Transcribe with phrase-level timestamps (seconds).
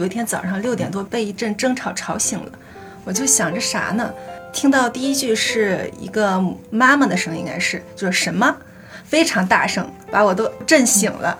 [0.00, 2.50] 有一天早上六点多被一阵争吵吵醒了，
[3.04, 4.10] 我就想着啥呢？
[4.50, 8.56] 听到第一句是一个妈妈的声音，应该是就是什么，
[9.04, 11.38] 非常大声，把我都震醒了。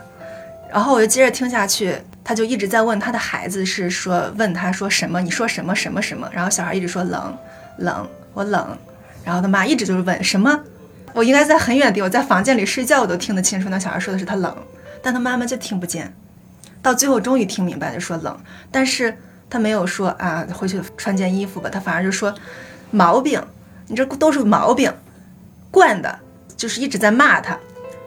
[0.71, 5.23] 然后我就接着听下去，他就一直在问他的孩子，是说问他说什么？
[5.23, 6.29] 你说什么什么什么？
[6.31, 7.35] 然后小孩一直说冷
[7.79, 8.77] 冷，我冷。
[9.25, 10.61] 然后他妈一直就是问什么？
[11.15, 13.71] 我应该在很远的地方，在房间里睡觉，我都听得清楚。
[13.71, 14.55] 那小孩说的是他冷，
[15.03, 16.15] 但他妈妈就听不见。
[16.83, 18.39] 到最后终于听明白，就说冷，
[18.71, 19.17] 但是
[19.49, 21.69] 他没有说啊，回去穿件衣服吧。
[21.69, 22.35] 他反而就说
[22.91, 23.43] 毛病，
[23.87, 24.93] 你这都是毛病，
[25.71, 26.19] 惯的，
[26.57, 27.59] 就是一直在骂他。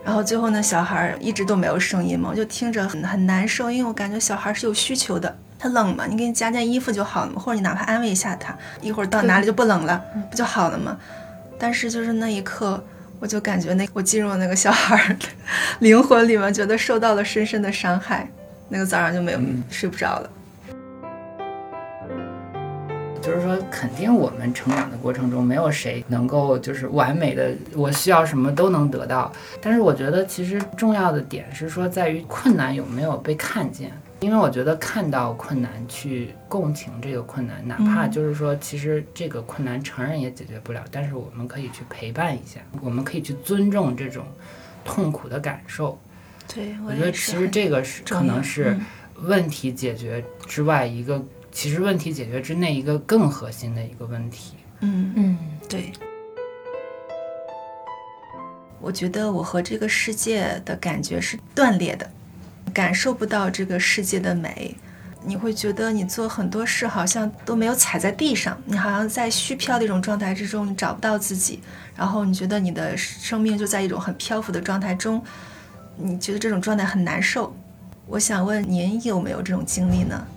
[0.04, 5.38] 然后最后呢，小孩一直都没有声音嘛，我就听着很很难受，因为我感觉小孩是有需求的。
[5.58, 10.98] 他冷嘛，你给你加件衣服就好了嘛，或者你哪怕安慰一下他，一会儿到哪里就不冷了，不就好了吗？
[11.58, 12.84] 但是就是那一刻，
[13.22, 15.16] 我就感觉那我进入那个小孩
[15.80, 18.30] 灵魂里面，觉得受到了深深的伤害，
[18.74, 20.30] 那个早上就没有睡不着了。
[23.22, 29.32] 就是说，肯定我们成长的过程中，没有谁能够就是完美的，我需要什么都能得到。
[29.62, 33.92] 但是我觉得，其实重要的点是说，在于困难有没有被看见。
[34.22, 44.26] 因为我觉得看到困难，去共情这个困难，哪怕就是说，其实这个困难承认也解决不了，但是我们可以去陪伴一下，我们可以去尊重这种
[44.84, 45.96] 痛苦的感受。
[46.48, 48.76] 对，我觉得其实这个是可能是
[49.18, 51.24] 问题解决之外一个。
[51.56, 55.38] 其实问题解决之内一个更核心的一个问题，嗯嗯，
[55.70, 55.94] 对。
[58.82, 62.10] 我觉得我和这个世界的感觉是断裂的，
[62.74, 64.76] 感受不到这个世界的美。
[65.24, 71.60] 你会觉得你做很多事好像都没有踩在地上，你好像在虚飘的一种状态之中，你找不到自己。
[71.96, 75.24] 然后你觉得你的生命就在一种很漂浮的状态中，
[75.96, 77.56] 你觉得这种状态很难受。
[78.06, 80.28] 我想问您有没有这种经历呢？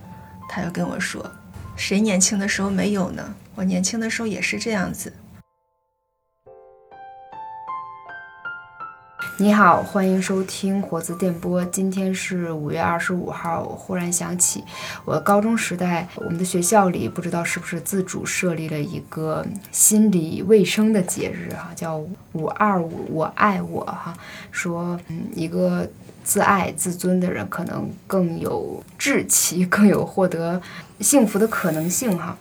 [0.49, 1.29] 他又跟我说
[1.75, 3.35] ：“谁年轻的时候没有呢？
[3.55, 5.11] 我年轻的时候也是这样子。”
[9.39, 11.63] 你好，欢迎收听活字电波。
[11.65, 13.61] 今天是五月二十五号。
[13.61, 14.63] 我忽然想起，
[15.05, 22.03] 我高中时代，我们的学校里不知道是不是自主设立了一个心理卫生的节日啊，叫
[22.33, 24.17] “五二五我爱我”哈，
[24.51, 25.87] 说嗯一个。
[26.23, 30.61] 自爱自尊的人可能更有志气， 更有获得
[30.99, 32.37] 幸福的可能性哈。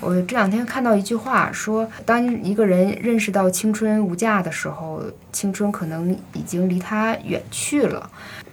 [0.00, 8.08] 我这两天看到一句话，说当一个人认识到青春无价的时候，青春可能已经离他远去了。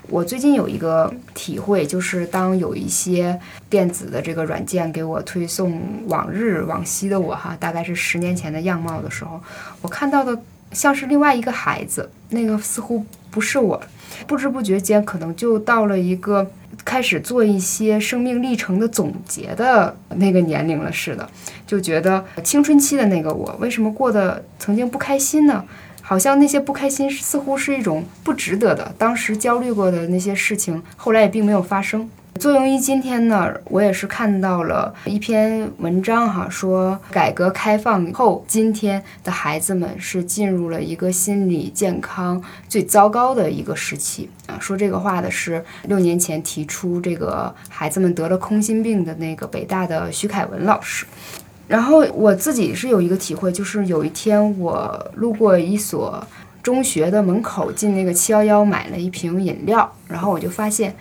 [0.07, 3.39] 我最近有一个体会，就是当有一些
[3.69, 9.41] 电子的这个软件给我推送往日往昔的我哈，大概是十年前的样貌的时候，
[9.81, 10.39] 我看到的
[10.71, 13.81] 像是另外一个孩子，那个似乎不是我。
[14.27, 16.49] 不知不觉间，可能就到了一个
[16.85, 21.27] 开始做一些生命历程的总结的那个年龄了似的，
[21.67, 25.65] 就觉得青春期的那个我，为什么过得曾经不开心呢？
[26.01, 32.07] 好像那些不开心似乎是一种不值得的，当时焦虑过的那些事情，后来也并没有发生。
[32.37, 44.59] 作用于今天呢，我也是看到了一篇文章哈，说改革开放后，今天的孩子们是进入了一个心理健康最糟糕的一个时期啊。
[44.59, 51.05] 说这个话的是六年前提出这个孩子们得了空心病的那个北大的徐凯文老师。
[51.69, 56.21] 然后我自己是有一个体会，就是有一天我路过一所
[56.61, 60.93] 中学的门口，进那个七幺幺买了一瓶饮料，然后我就发现。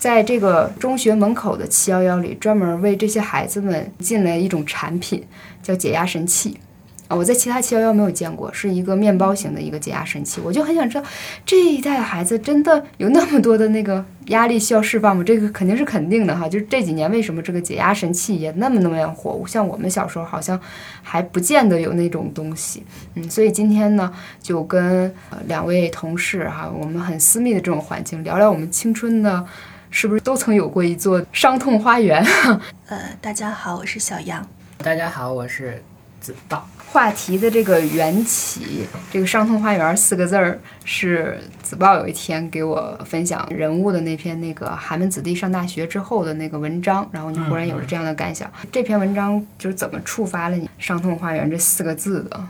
[0.00, 5.22] 在这个中学门口的七幺幺里，专门为这些孩子们进了一种产品，
[5.62, 6.58] 叫解压神器。
[7.06, 10.40] 啊，我在其他七幺幺没有见过，是一个面包型的一个解压神器。
[10.42, 11.04] 我就很想知道，
[11.44, 15.22] 这一代孩子真的有那么多的那个压力需要释放吗？
[15.22, 16.48] 这个肯定是肯定的哈。
[16.48, 19.38] 就是这几年为什么这个解压神器也那么那么样火？
[19.46, 20.58] 像我们小时候好像
[21.02, 22.82] 还不见得有那种东西。
[23.16, 25.12] 嗯，所以今天呢，就跟
[25.46, 29.44] 两位同事哈，我们很私密的这种环境聊聊我们青春的。
[29.90, 32.24] 是不是都曾有过一座伤痛花园？
[32.86, 34.46] 呃，大家好，我是小杨。
[34.78, 35.82] 大家好，我是
[36.20, 36.66] 子道。
[36.86, 48.50] 话题的这个缘起，这个“伤痛花园”四个字儿，是子豹有一天给我分享人物的那篇那个寒门子弟上大学之后的那个文章，然后你忽然有了这样的感想。
[48.72, 52.40] 这篇文章就是怎么触发了你“伤痛花园”这四个字的？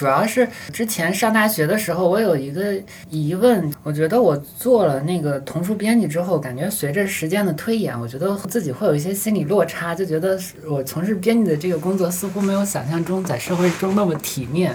[0.00, 2.74] 主要是之前上大学的时候，我有一个
[3.10, 14.74] 疑问，我觉得我做了那个童书编辑之后，感觉随着时间的推演，我觉得自己会有一些心理落差，就觉得我从事编辑的这个工作似乎没有想象中在社会中那么体面。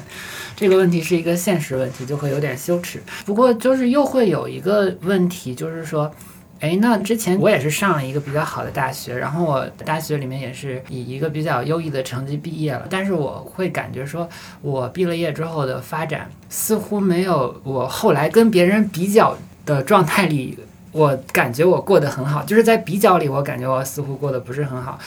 [0.56, 3.02] 这个问题是一个现实问题，就会有点羞耻。
[3.26, 6.14] 不过就是又会有一个问题，就是说。
[6.62, 12.88] 哎，那之前我也是上了一个比较好的大学，然后我大学里面也是以一个比较优异的成绩毕业了。
[12.90, 14.28] 但是我会感觉说，
[14.62, 20.58] 我毕了业之后的发展似乎没有我后来跟别人比较的状态里，
[20.92, 22.42] 我感觉我过得很好。
[22.44, 24.98] 就是在比较里，我感觉我似乎过得不是很好。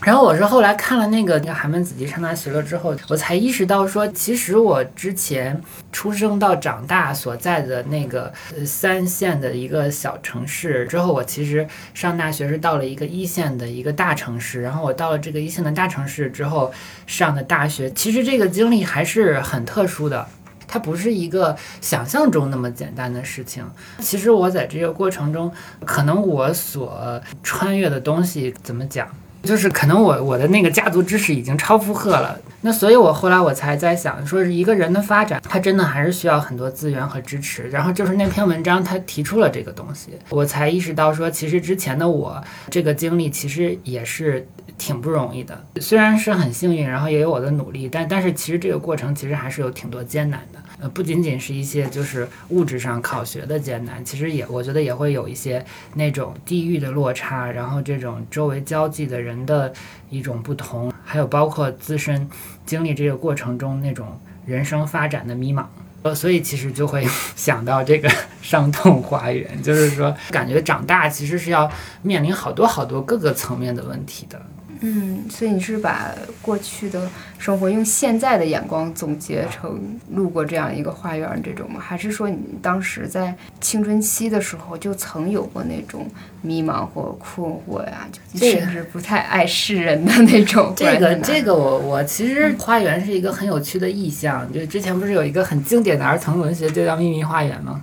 [0.00, 5.58] 然后我是后来看了那个那个《寒门子弟上大学了》之后，我才意识到说，其实我之前
[5.92, 14.60] 出生到长大所在的那个呃三线的一个小城市之后，我其实上大学是到了一个一线的一个大城市。
[14.60, 16.70] 然后我到了这个一线的大城市之后
[17.06, 20.26] 上的大学，其实这个经历还是很特殊的，
[20.68, 23.64] 它不是一个想象中那么简单的事情。
[24.00, 25.50] 其实我在这个过程中，
[25.86, 29.08] 可能我所穿越的东西怎么讲？
[29.44, 37.68] 就是可能我我的那个家族知识已经超负荷了，那所以我后来我才在想，说是一个人的发展，他真的还是需要很多资源和支持。
[37.68, 44.46] 然后就是那篇文章他提出了这个东西，我才意识到说，其实之前的我这个经历其实也是
[44.78, 50.58] 挺不容易的，虽然是很幸运，然后也有我的努力，但但是其实这个过程其实还是有挺多艰难的。
[50.88, 55.64] 不仅仅是一些就是物质上考学的艰难，其实也我觉得也会有一些
[55.94, 59.72] 那种地域的落差，然后这种周围交际的人的
[60.10, 62.28] 一种不同，还有包括自身
[62.66, 65.64] 经历这个过程中那种人生发展的迷茫。
[66.02, 67.02] 呃，所以其实就会
[67.34, 68.10] 想到这个
[68.42, 71.70] 伤痛花园，就是说感觉长大其实是要
[72.02, 74.38] 面临好多好多各个层面的问题的。
[74.86, 77.08] 嗯，所以你是把过去的
[77.38, 81.80] 生活用现在的眼光总结成路过这样一个花园这种吗？
[81.80, 86.06] 还是说你当时在青春期的时候就曾有过那种
[86.42, 88.06] 迷茫或困惑呀？
[88.34, 90.72] 甚至不太爱世人的那种？
[90.76, 94.46] 这个这个，我我其实花园是一个很有趣的意象。
[94.52, 97.80] 就之前不是有一个很经典的儿童文学，就叫《秘密花园》吗？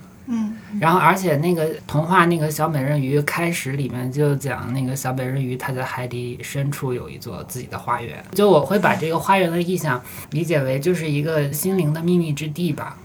[0.72, 0.80] 嗯。
[0.80, 8.24] 然后，而且那个童话那个小美人鱼开始里面就讲那个小美人鱼她在海底深处有一座自己的花园。
[8.32, 12.96] 就我会把这个花园的意象理解为就是一个心灵的秘密之地吧。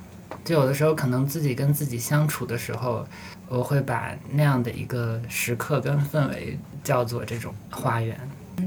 [0.44, 3.06] 就有的时候可能自己跟自己相处的时候，
[3.50, 8.18] 我会把那样的一个时刻跟氛围叫做这种花园。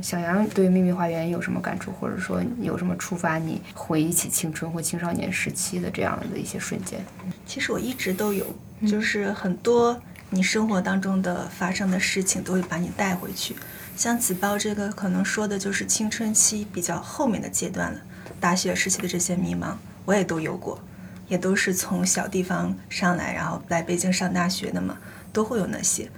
[0.03, 7.01] 小杨对秘密花园有什么感触，或者说有什么触发你回忆起青春或青少年时期的这样的一些瞬间？
[7.47, 8.45] 其实我一直都有。
[8.87, 10.01] 就是很多
[10.31, 13.55] 你生活当中的发生的事情都会把你带回去，
[13.97, 18.01] 像子包这个可能说的就是青春期比较后面的阶段了，
[18.39, 19.75] 大学时期的这些迷茫
[20.05, 20.83] 我也都有过，
[21.29, 24.97] 也都是从小地方上来，然后来北京上大学的嘛，
[25.33, 26.11] 都会有那些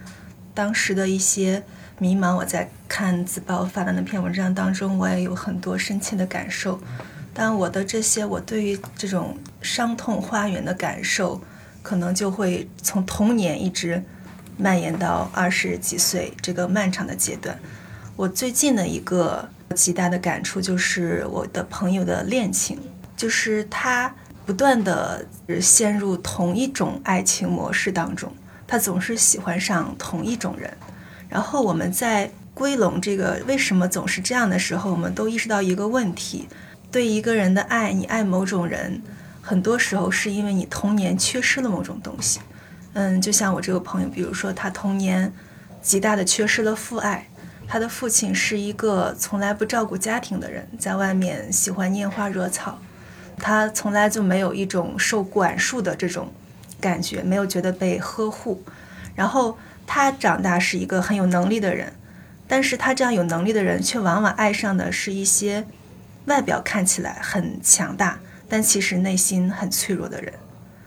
[0.55, 1.65] 当时的一些
[1.99, 2.37] 迷茫。
[2.37, 6.79] 我在看子包发的那篇文章当中，我也有很多深切的感受，
[7.35, 11.41] 但我的这些我对于这种伤痛花园的感受。
[11.83, 14.03] 可能就会从童年一直
[14.57, 17.59] 蔓延到二十几岁这个漫长的阶段。
[18.15, 22.79] 我最近的一个极大的感触就是我的朋友的恋情，
[23.17, 24.15] 就是他
[24.47, 25.27] 不断的
[25.61, 28.33] 陷入同一种爱情模式当中，
[28.67, 30.73] 他总是喜欢上同一种人。
[31.29, 36.47] 然后我们在归拢这个为什么总是这样的时候，我们都意识到一个问题：
[36.91, 39.01] 对一个人的爱，你爱某种人。
[39.43, 42.41] 很多时候是因为你童年缺失了某种东西，
[42.93, 45.33] 嗯，就像我这个朋友，比如说他童年
[45.83, 47.27] 极大的缺失了父爱，
[47.67, 52.79] 他的父亲是一个从来不照顾家庭的人，在外面喜欢拈花惹草，
[53.37, 56.33] 他从来就没有一种受管束的这种
[56.81, 58.63] 感觉，没有觉得被呵护。
[59.17, 61.93] 然后他长大是一个很有能力的人，
[62.47, 65.67] 但是他这样有能力的人，却往往爱上的是一些
[66.27, 68.21] 外表看起来很强大。
[68.53, 70.31] 但其实内心很脆弱的人，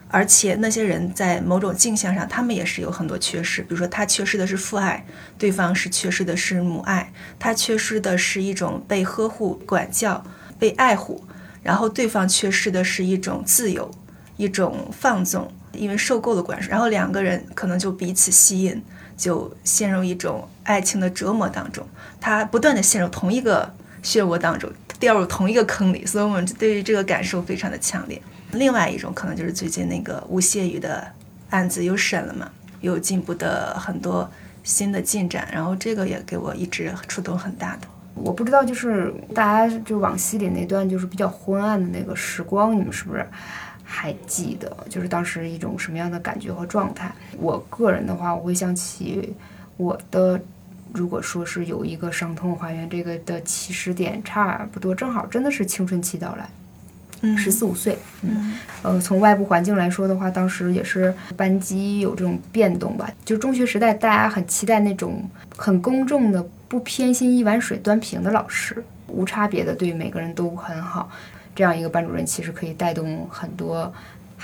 [0.09, 3.63] 而且那些人在某种镜像上，他们也是有很多缺失。
[3.63, 5.03] 比如说，他缺失的是父爱，
[5.35, 10.23] 对方是缺失的是母爱；他缺失的是一种被呵护、管教、
[10.59, 11.23] 被爱护，
[11.63, 13.89] 然后对方缺失的是一种自由、
[14.37, 16.69] 一种放纵，因为受够了管束。
[16.69, 18.79] 然后两个人可能就彼此吸引，
[19.17, 21.83] 就陷入一种爱情的折磨当中。
[22.21, 24.71] 他不断的陷入同一个漩涡当中。
[24.99, 28.21] 掉入同一个坑里，所以我们对于这个感受非常的强烈。
[28.51, 31.05] 另外一种可能就是最近那个吴谢宇的
[31.49, 32.49] 案子又审了嘛，
[32.81, 34.29] 有进步的很多
[34.63, 37.87] 新的进展，然后这个也给我一直触动很大的。
[38.13, 43.27] 我不知道，就是大家就往西里那段就是比较昏暗的那个时光，你们是不是
[43.83, 44.75] 还记得？
[44.89, 47.13] 就是当时一种什么样的感觉和状态？
[47.37, 49.33] 我个人的话，我会想起
[49.77, 50.39] 我的。
[50.95, 56.49] 如果说是有一个伤痛还原，这个的起始点差不多，正好真的是青春期到来。
[57.21, 57.97] 嗯十四五岁。
[58.21, 63.09] 嗯呃，从外部环境来说的话，当时也是班级有这种变动吧。
[63.23, 71.09] 就中学时代，大家很期待那种很公正的、不偏心、一碗水端平的老师，无差别的对每个人都很好。
[71.55, 73.91] 这样一个班主任其实可以带动很多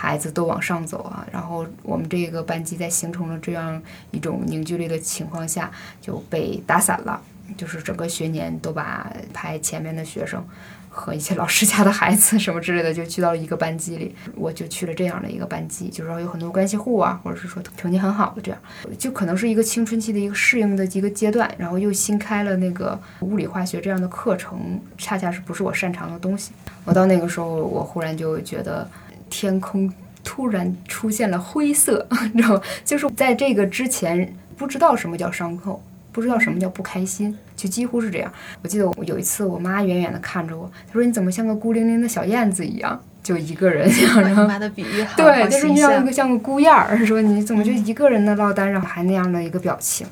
[0.01, 1.25] 孩子都往上走啊。
[1.31, 3.79] 然后我们这个班级在形成了这样
[4.10, 5.70] 一种凝聚力的情况下，
[6.01, 7.22] 就被打散了。
[7.58, 10.41] 就是整个学年都把排前面的学生
[10.88, 14.15] 和一些老师家的孩子什么之类的，就聚到了一个班级里。
[14.36, 18.60] 我就去了这样的一个班级，就是说有很多关系户啊，或者是说成绩很好的这样，
[18.98, 21.53] 就可能是一个青春期的一个适应的一个阶段。
[21.58, 26.51] 然后又新开了那个物理化学这样的课程，恰恰是不是我擅长的东西。
[26.86, 28.89] 我到那个时候，我忽然就觉得
[29.31, 29.91] 天空
[30.23, 32.61] 突然出现了灰色，你知道吗？
[32.85, 35.81] 就是在这个之前不知道什么叫伤口。
[36.13, 38.29] 不知道什么叫不开心，就几乎是这样。
[38.61, 50.05] 我记得我有一次，我妈远远的看着我，她说：“你怎么像个孤零零的小燕子一样，就一个人？”然后的比喻好，对，就是你像一个像个孤雁儿，说你怎么就一个人的落单然后还那样的一个表情。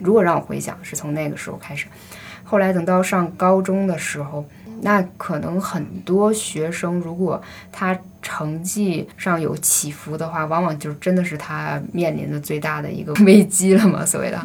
[0.00, 1.86] 如果让我回想，是从那个时候开始。
[2.42, 4.44] 后来等到上高中的时候，
[4.84, 14.38] 那可能很多学生如果他成绩上有起伏的话，往往就是真的是他面临的最大的一个危机了嘛，所谓的。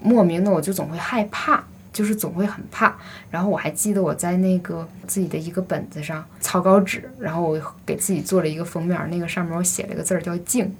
[0.00, 1.60] 莫名的我就总会害怕，
[1.92, 2.96] 就是总会很怕。
[3.32, 10.72] 然后我还记得我在那个自己的一个本子上草稿纸，然后我给自己做了一个封面，那个上面我写了一个字儿叫“静”。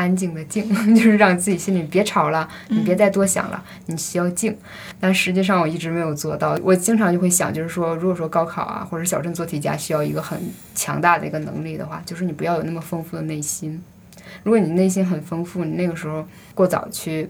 [0.00, 0.66] 安静的静，
[0.96, 4.56] 就是让自己心里别吵了，你别再多想了，你需要静。
[4.98, 6.58] 但实际上我一直没有做到。
[6.62, 10.40] 我经常就会想，就是说，如果说高考啊，或者小镇做题家需要一个很
[10.74, 13.82] 强大的一个能力的话，就是你不要有那么丰富的内心。
[14.42, 17.28] 如果你内心很丰富，你那个时候过早去，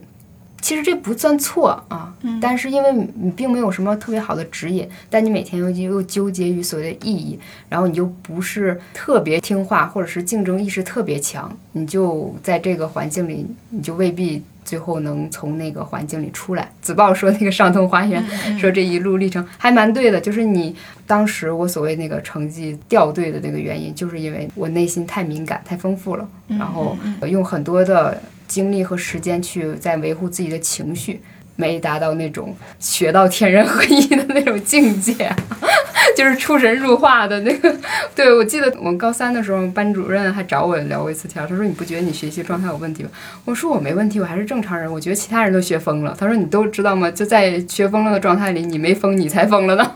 [0.60, 2.12] 其实这不算错啊。
[2.40, 7.38] 但是因为你并没有什么特别好的指引，但你每天又又纠结于所谓的意义，
[7.68, 16.70] 然后你又不是特别听话，或者是竞争意识特别强，你就在这个环境里，你就未必最后能从那个环境里出来。
[16.82, 18.22] 子豹说那个上通花园，
[18.58, 20.76] 说这一路历程还蛮对的，就是你
[21.06, 31.22] 当时我所谓那个成绩掉队的那个原因，就是因为我内心太敏感、太丰富了，然后用很多的精力和时间去在维护自己的情绪。
[31.56, 35.30] 没达到那种学到天人合一的那种境界，
[36.16, 37.76] 就是出神入化的那个。
[38.14, 43.10] 对我记得我们高三的时候，班主任还找我聊过一次天，他说你不觉得你学习状态有问题吗？
[43.44, 44.90] 我说我没问题，我还是正常人。
[44.90, 46.16] 我觉得其他人都学疯了。
[46.18, 47.10] 他说你都知道吗？
[47.10, 49.92] 就在学疯了的状态里，你没疯，你才疯了呢。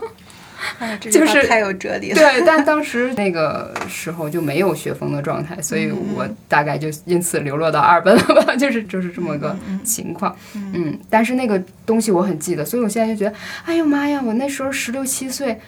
[0.99, 2.15] 就是太有哲理了。
[2.15, 10.35] 对，但 当时那个时候就没有学风的状态，所以我大概就因此流落到二本了吧， 就是就是这么个情况。
[10.53, 15.59] 嗯，但是那个东西我很记得，所以我现在就觉得，哎呦妈呀，我那时候十六七岁。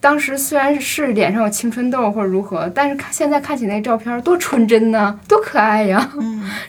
[0.00, 6.10] 当时虽然是脸上有青春痘或者如何，但是看现在看起那照片多纯真呐，多可爱呀！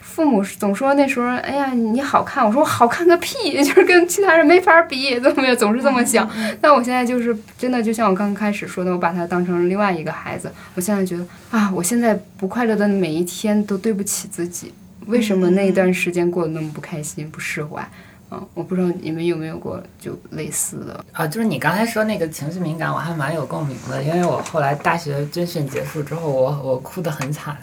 [0.02, 6.30] 父母总说那时候，哎呀你好看，我说我好看个屁，就是跟其他人没法比，怎么也总是这么想。
[6.60, 10.52] 但我现在就是真的，就像我刚开始说的，我把他当成另外一个孩子。
[10.76, 14.74] 我现在觉得啊，我现在不快乐的每一天都对不起自己。
[15.06, 17.88] 为什么那一段时间过得那么不开心、不释怀？
[18.32, 21.04] 嗯，我不知道你们有没有过就类似的。
[21.14, 27.58] 啊，就是你刚才说那个情绪敏感，我还蛮有共鸣的，因为我后来大学军训结束之后，我我哭得很惨。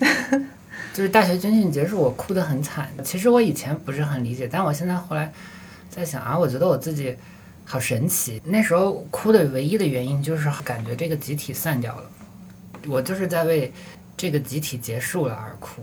[0.92, 2.90] 就是大学军训结束，我哭得很惨。
[3.04, 5.32] 其实我以前不是很理解，但我现在后来
[5.88, 7.16] 在想啊，我觉得我自己
[7.64, 8.42] 好神奇。
[8.44, 12.02] 那时候哭的唯一的原因就是感觉这个集体散掉了，
[12.88, 13.72] 我就是在为
[14.16, 15.82] 这个集体结束了而哭。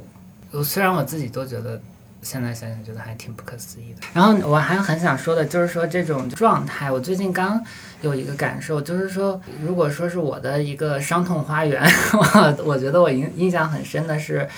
[0.52, 1.82] 我虽然我自己都觉得。
[2.26, 4.02] 现在想想觉得还挺不可思议的。
[4.14, 7.64] 然后我还很想说的就是说这种状态，我最近刚
[8.02, 14.50] 有一个感受，就是说如果说是我的一个伤痛花园， 我我觉得我印印象很深的是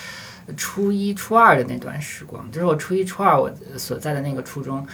[0.56, 4.86] 初一初二的那段时光，就是我初一初二我所在的那个初中，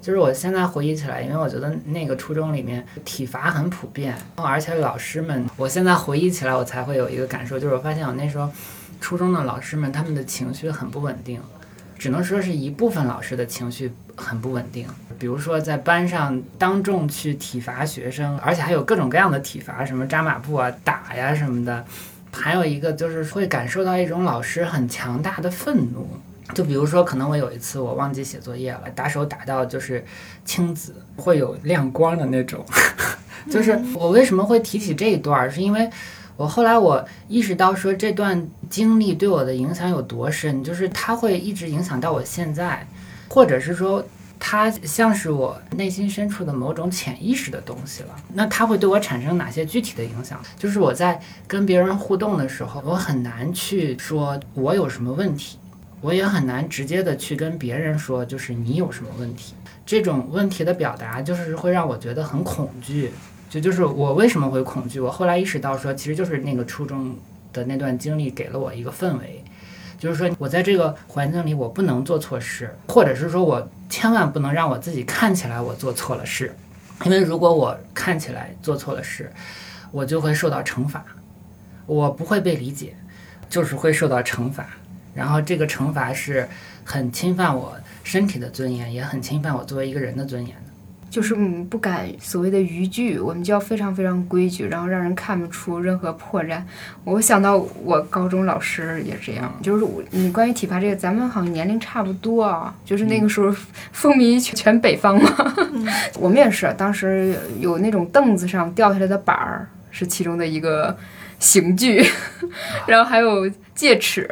[0.00, 8.48] 就是我现在回忆起来，因为我觉得那个初中里面体罚很普遍，而且老师们，我现在回忆起来我才会有一个感受，就是我发现我那时候
[9.00, 11.40] 初中的老师们他们的情绪很不稳定。
[12.00, 14.86] 只能说是一部分老师的情绪很不稳定，
[15.18, 21.84] 比如说在班上当众去体罚学生，而且还有各种各样的体罚，什么扎马步啊、打呀什么的。
[22.32, 26.08] 还有一个就是会感受到一种老师很强大的愤怒，
[26.54, 30.02] 就比如说可能我有一次我忘记写作业了，打手打到就是
[30.46, 32.64] 青紫，会有亮光的那种。
[33.52, 35.90] 就是我为什么会提起这一段，是因为。
[36.40, 42.86] 我后来我意识到说这段经历对我的影响有多深，就是它会一直影响到我现在，
[43.28, 44.02] 或者是说
[44.38, 48.16] 它像是我内心深处的某种潜意识的东西了。
[48.32, 50.40] 那它会对我产生哪些具体的影响？
[50.56, 55.58] 就是我在跟别人互动的时候，我很难去说我有什么问题，
[56.00, 59.52] 我也很难直接的去跟别人说，就是你有什么问题。
[59.84, 63.10] 这种问题的表达，就是会让我觉得很恐惧。
[63.50, 65.00] 就就是我为什么会恐惧？
[65.00, 67.16] 我后来意识到说，其实就是那个初中
[67.52, 69.44] 的那段经历给了我一个氛围。
[69.98, 76.54] 就是说我在这个环境里，我不能做错事，或者是说我千万不能让我自己看起来我做错了事，
[77.04, 79.30] 因为如果我看起来做错了事，
[79.90, 81.04] 我就会受到惩罚，
[81.86, 82.94] 我不会被理解，
[83.50, 84.64] 就是会受到惩罚，
[85.12, 86.48] 然后这个惩罚是
[86.84, 90.56] 很侵犯我身体的尊严，也很侵犯我作为一个人的尊严。
[91.10, 91.34] 就是
[91.68, 96.62] 不敢所谓的逾矩，我们就要非常非常规矩，然后让人看不出任何破绽。
[97.02, 103.52] 我想到我高中老师也这样，就是我你关于体罚这个，咱们好像年龄差不多啊，就是那个时候
[103.92, 105.54] 风靡全北方嘛。
[106.20, 110.96] 我们也是，当时有那种凳子上掉下来的板儿是其中的一个
[111.40, 112.04] 刑具，
[112.86, 114.30] 然后还有戒尺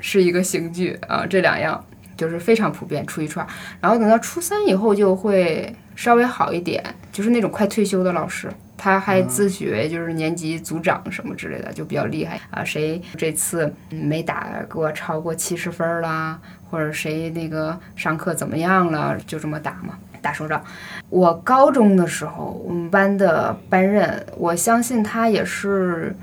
[0.00, 1.84] 是一个刑具啊，这两样
[2.16, 3.46] 就是非常普遍，初一初二，
[3.80, 5.74] 然后等到初三以后就会。
[5.96, 12.62] 稍微好一点，就是那种快退休的老师，他还自学就是年级组长什么之类的，就比较厉害啊。
[12.62, 16.38] 谁这次没打过超过七十分啦，
[16.70, 20.62] 或者谁那个上课怎么样了，就这么打嘛，打手掌。
[21.08, 26.14] 我高中的时候，我们班的班任，我相信他也是。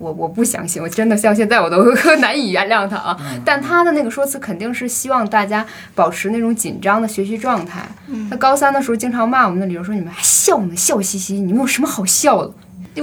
[0.00, 1.84] 我我不相信，我真的像现在我都
[2.20, 3.14] 难以原谅他啊！
[3.44, 5.64] 但他的那个说辞肯定是希望大家
[5.94, 7.86] 保持那种紧张的学习状态。
[8.30, 12.52] 他高三的时候经常骂我们的理由说：“你们还笑呢，笑嘻嘻，你们有什么好笑的？”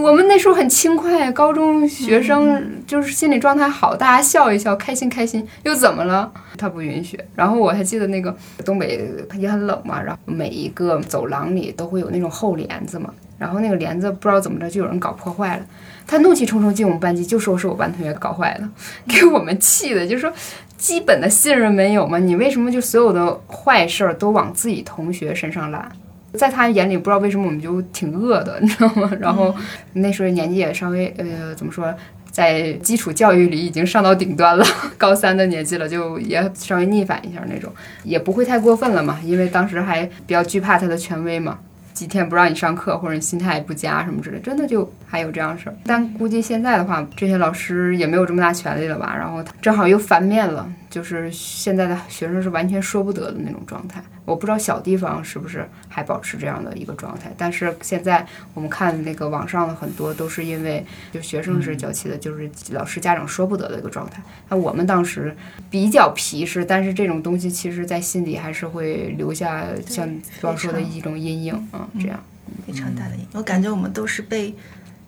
[0.01, 6.29] 我们那时候很轻快，高中学生就是心理状态好，大家笑一笑，开心开心，又怎么了？
[6.57, 7.17] 他不允许。
[7.35, 8.35] 然后我还记得那个
[8.65, 15.63] 东北也很冷嘛，然后每一个走廊里都会有那种厚帘子嘛，然后那个帘子不知道怎么着就有人搞破坏了。
[16.05, 18.69] 他怒气冲冲进我们班级，就说是我班同学搞坏的，
[19.13, 20.31] 给我们气的，就说
[20.77, 22.17] 基本的信任没有吗？
[22.17, 25.91] 你为什么就所有的坏事儿都往自己同学身上揽？
[26.33, 29.11] 在他眼里，不知道为什么我们就挺恶的， 你知道吗？
[29.19, 29.53] 然后
[29.93, 31.93] 那时候年纪也稍微呃，怎么说，
[32.31, 34.65] 在基础教育里已经上到顶端了，
[34.97, 37.69] 高三的年纪了，就也稍微逆反一下那种，
[38.03, 41.57] 也不会太过分了嘛，因为当时还比较惧怕他的权威嘛。
[41.97, 45.75] 几天不让你上课，或者你心态不佳什么之类，真的就还有这样事儿。
[45.83, 49.15] 但估计现在的话，这些老师也没有这么大权利了吧？
[49.17, 54.01] 然后正好又翻面了，就是现在的学生是完全说不得的那种状态。
[54.25, 64.21] 我不知道小地方是不是还保持这样的一个状态，但是现在我们看那个网上的很多都是因为就学生是娇气的，就是老师家长说不得的一个状态。
[64.49, 65.33] 那我们当时
[65.69, 72.19] 比较皮实，但是这种东西其实在心里还是会留下像比方说的一种阴影啊，这样
[72.65, 73.27] 非常大的阴影。
[73.31, 74.53] 我感觉我们都是被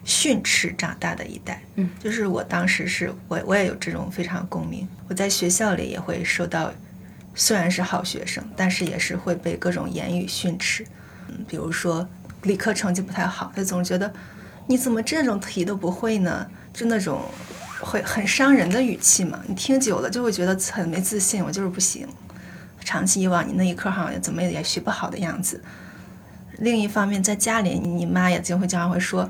[0.10, 6.74] 训斥长大的一代，嗯，就是我当时是我我也有这种非常共鸣，我在学校里也会受到。
[7.36, 10.84] 虽然是好学生，但是也是会被各种言语训斥。
[11.30, 12.06] 嗯，比如说
[12.42, 14.12] 理科成绩不太好，他总觉得
[14.68, 16.46] 你怎么这种题都不会呢？
[16.74, 17.22] 就那种
[17.80, 19.40] 会很伤人的语气嘛。
[19.48, 22.06] 你听久了就会觉得很没自信，我就是不行。
[22.84, 25.64] 长期以往，你那一科好像怎么也学不好的样子。
[26.58, 29.30] 另一方面，在家里，你妈也经会经常会说，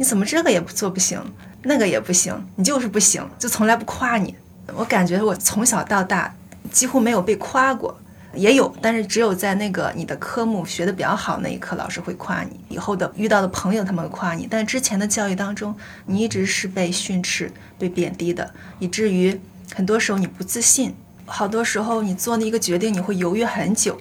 [0.00, 1.22] 你怎么这个也不做不行，
[1.64, 4.34] 那个也不行，你就是不行，就从来不夸你。
[4.74, 6.34] 我感觉我从小到大。
[6.72, 8.00] 几乎没有被夸过，
[8.32, 12.58] 也有，但是只有在那个你的科目学的比较好那一刻，老师会夸你。
[12.68, 15.74] 以后的遇到的朋友他们会夸你，但之前的教育当中，
[16.06, 19.38] 你一直是被训斥、被贬低的，以至于
[19.74, 20.94] 很多时候你不自信，
[21.26, 24.00] 好多时候你做的一个决定你会犹豫很久，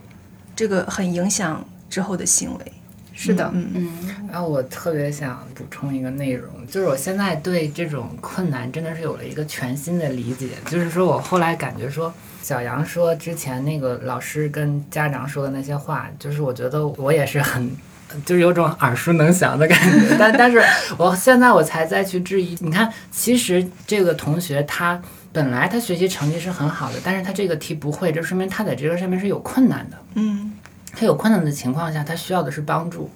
[0.56, 2.74] 这个很影响之后的行为。
[3.20, 3.90] 是的，嗯嗯。
[4.32, 12.14] 然后我特别想补充一个内容，就是我现在对这种困难真的是有了一个全新的理解，就是说我后来感觉说。
[12.42, 17.70] 小杨说之前那个老师跟家长说的那些话，就是我觉得我也是很，
[18.26, 20.16] 就是有种耳熟能详的感觉。
[20.18, 20.60] 但但是
[20.98, 25.00] 我现在我才再去质疑，你看，其实这个同学他
[25.32, 29.98] 本来他学习成绩是很好的，但是他这个题不会，这说明他在这个上面是有困难的。
[30.16, 30.52] 嗯，
[30.94, 33.10] 他有困难的情况下，他需要的是帮助，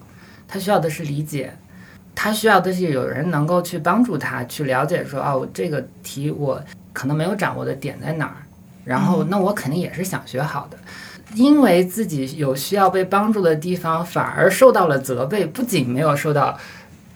[0.47, 1.53] 他需要的是理解，
[2.15, 6.61] 他需要的是有人能够去帮助他去了解说，哦，这个题我
[6.93, 8.37] 可能没有掌握的点在哪儿。
[8.85, 10.77] 然后，那我肯定也是想学好的，
[11.35, 16.57] 因为自己有需要被帮助的地方，反而受到了责备，不仅没有受到。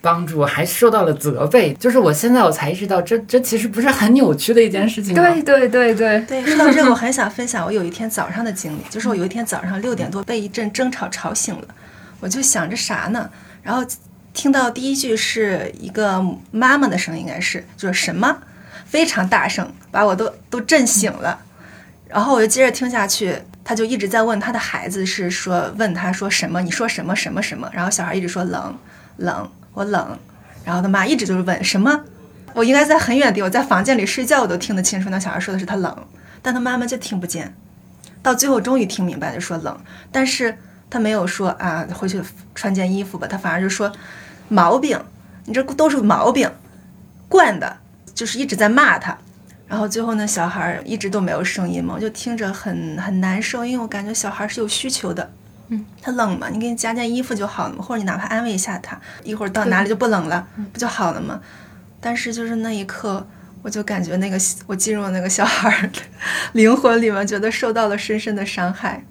[0.08, 1.74] 帮助，还受到了责备。
[1.74, 5.14] 就是我现在我才意识到，这这其实不是很扭曲的一件事情？
[5.14, 11.68] 对对对对， 对，说到这个，我很想分享我有一天早上的经历， 就是我有一天早上六点多被一阵争吵吵醒了，
[12.22, 13.30] 我就想着啥呢？
[13.62, 13.86] 然后
[14.34, 18.38] 听到第一句是一个妈妈的声音，应该是就是什么，
[18.86, 21.40] 非常大声，把我都都震醒了。
[22.08, 26.62] 然后我就接着听下去，他就一直在问他的孩子，是说问他说什么？
[26.62, 27.70] 你说什么什么什么？
[27.74, 28.78] 然后小孩一直说冷
[29.18, 30.18] 冷，我冷。
[30.66, 32.02] 然后他妈一直就是问什么？
[32.54, 35.12] 我应该在很远的地方，在房间里睡觉，我都听得清楚。
[35.12, 35.96] 那小孩说的是他冷，
[36.42, 37.56] 但他妈妈就听不见。
[38.24, 39.80] 到最后终于听明白了，说冷，
[40.12, 40.58] 但是
[40.90, 42.20] 他没有说啊，回去
[42.56, 43.28] 穿件衣服吧。
[43.28, 43.92] 他反而就说
[44.50, 45.00] 毛病，
[45.46, 46.52] 你这都是毛病，
[47.30, 47.78] 惯的，
[48.16, 49.16] 就是一直在骂他。
[49.68, 55.30] 然后最后呢，小孩一直都没有声音嘛，我就听着很很难受，因为我感觉小孩是有需求的。
[55.70, 61.42] 嗯，他冷嘛，你给你加件衣服就好了嘛，或者你哪怕安慰一下他，一会儿到哪里就不冷了，不就好了吗？
[62.00, 63.28] 但是就是那一刻，
[63.62, 65.90] 我就感觉那个我进入了那个小孩
[66.54, 69.04] 灵魂里面，觉得受到了深深的伤害。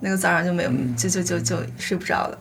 [0.00, 2.38] 那个早上就没有，就就就就睡不着了。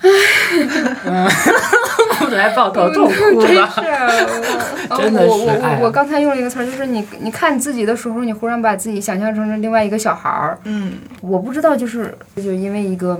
[2.20, 3.68] 我来抱头痛哭 真了。
[3.74, 3.80] 是，
[4.96, 10.58] 真的是我我哎我我刚才用了一个词儿，就是你你看你自己的时候，你忽然把自己想象成了另外一个小孩儿。
[10.64, 13.18] 嗯，我不知道，就是就因为一个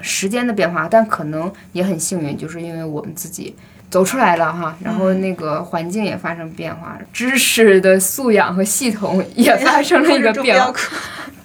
[0.00, 3.54] 时间的变化，但可能也很幸运，就是因为我们自己
[3.90, 10.72] 走出来了哈，然后那个环境也发生变化，知识的素养和系统也发生了一个变化。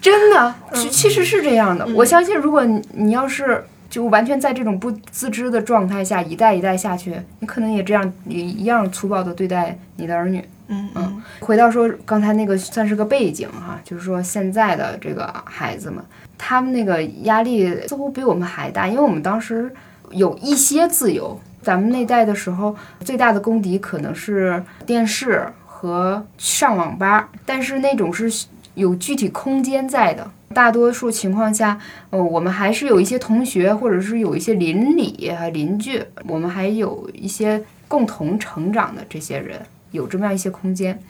[0.01, 1.85] 真的，其其实是这样的。
[1.93, 10.43] 我相信，如果你你要是就完全在这种不自知的状态下，一代一代下去，你可能也这样也一样粗暴的对待你的儿女。
[10.69, 16.01] 嗯嗯回到说刚才那个算是个背景哈，就是说现在的这个孩子们，
[16.37, 19.71] 他们那个压力似乎比我们还大，因为我们当时
[20.11, 21.37] 有一些自由。
[21.61, 30.31] 咱们那代的时候，最大的公敌可能是电视和上网吧，但是那种是有具体空间在的。
[30.51, 39.59] 大多数情况下，呃，我们还是有一些同学，或者是有一些邻里邻居，我们还有一些共同成长的这些人，
[39.91, 41.01] 有这么样一些空间。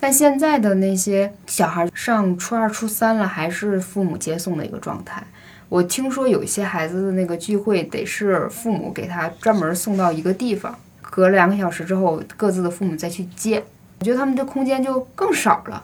[0.00, 5.22] 但现在的那些小孩上初二、初三了，还是父母接送的一个状态。
[5.68, 13.62] 我听说有一些孩子的那个聚会，得是父母给他专门送到一个地方，隔了两个小时之后，各自的父母再去接。
[13.98, 15.82] 我觉得他们的空间就更少了，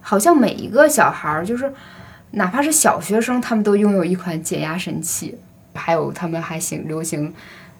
[0.00, 1.70] 好像每一个小孩，就是
[2.32, 5.34] 哪怕是小学生，他们都拥有一款减压神器，
[5.74, 7.32] 还有他们还行流行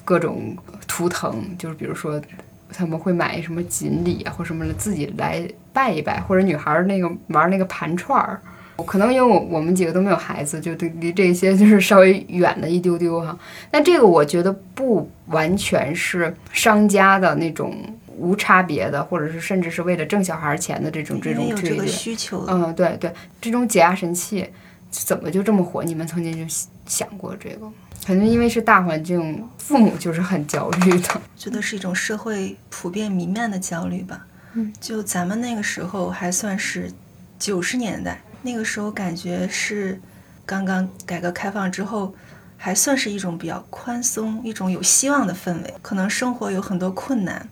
[0.04, 0.56] 各种
[0.86, 2.20] 图腾，就是比如说
[2.72, 8.40] 他们会买什么锦鲤啊或什么的，自己来拜一拜，或者女孩儿那个玩那个盘串儿。
[8.86, 13.36] 可能因为我我们几个都没有孩子，就对离这些就是稍微远了一丢丢哈。
[13.72, 17.74] 但这个我觉得不完全是商家的那种
[18.18, 21.86] 无差别的，或者是甚至是为了挣小孩钱的这种这种这个。
[21.86, 22.44] 需求。
[22.48, 24.48] 嗯，对对，这种解压神器
[24.90, 25.82] 怎么就这么火？
[25.82, 26.54] 你们曾经就
[26.86, 27.66] 想过这个？
[28.06, 31.20] 可能因为是大环境，父母就是很焦虑的。
[31.36, 34.26] 觉得是一种社会普遍弥漫的焦虑吧。
[34.54, 36.90] 嗯，就咱们那个时候还算是
[37.38, 40.00] 九十年代，那个时候感觉是
[40.46, 42.14] 刚刚改革开放之后，
[42.56, 45.74] 还算是一种比较宽松、一种有希望的氛围。
[45.82, 47.46] 可能生活有很多困难，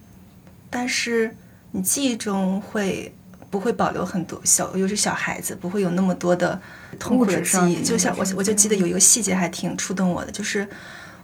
[0.70, 1.34] 但是
[1.72, 3.14] 你记忆中会
[3.50, 6.60] 不会保留很多小，尤其小孩子不会有那么多的
[6.98, 7.82] 痛苦的记忆。
[7.82, 10.68] 就像我我就记得有一个细节还挺触动我的，就是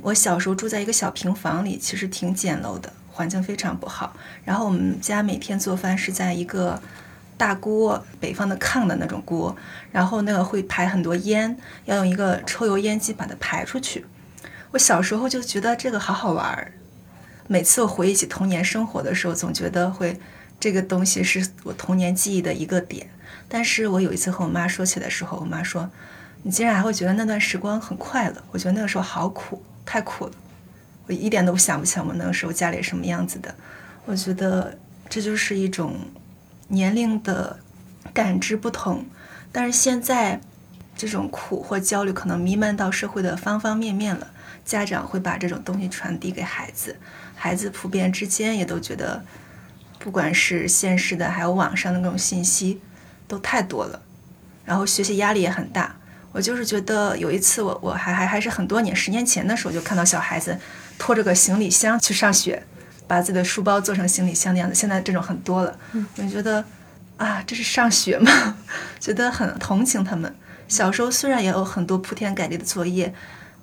[0.03, 4.15] 我小时候住在一个小平房里，其实挺简陋的，环境非常不好。
[4.45, 6.81] 然后我们家每天做饭是在一个
[7.37, 9.55] 大锅，北方的炕的那种锅，
[9.91, 14.07] 然后那个会排很多烟，要用一个抽油烟机把它排出去。
[14.71, 16.73] 我小时候就觉得这个好好玩儿，
[17.47, 20.19] 每次我回忆起童年生活的时候，总觉得会
[20.61, 23.09] 这个东西是我童年记忆的一个点。
[23.49, 25.91] 但是我有一次和我妈说起的时候，我妈说
[26.43, 28.43] ：“你竟然还会觉得那段时光很快乐？
[28.51, 30.33] 我觉得那个时候好苦，太苦了。
[31.07, 33.55] 我一点都想不起来我那个时候家里是什么样子的。
[34.07, 34.79] 我觉得
[35.09, 35.97] 这就是一种
[36.69, 37.59] 年龄的
[38.15, 39.05] 感知不同，
[39.51, 40.41] 但是现在
[40.97, 44.29] 这种苦或焦虑可能弥漫到社会的方方面面了。
[44.65, 46.97] 家长会把这种东西传递给孩子，
[47.43, 49.21] 孩子普遍之间也都觉得，
[49.99, 52.81] 不管是现实的还有网上的那种信息，
[53.27, 54.01] 都太多了，
[54.65, 55.97] 然后学习压力也很大。
[56.31, 60.57] 我就是觉得有一次我我还还还是很多年十年前的时候，就看到小孩子
[60.97, 62.63] 拖着个行李箱去上学，
[63.09, 64.75] 把自己的书包做成行李箱的样子。
[64.77, 65.77] 现在这种很多了，
[66.19, 66.65] 我就觉得
[67.17, 68.57] 啊，这是上学吗？
[69.01, 70.33] 觉得很同情他们。
[70.69, 73.13] 小时候虽然也有很多铺天盖地的作业，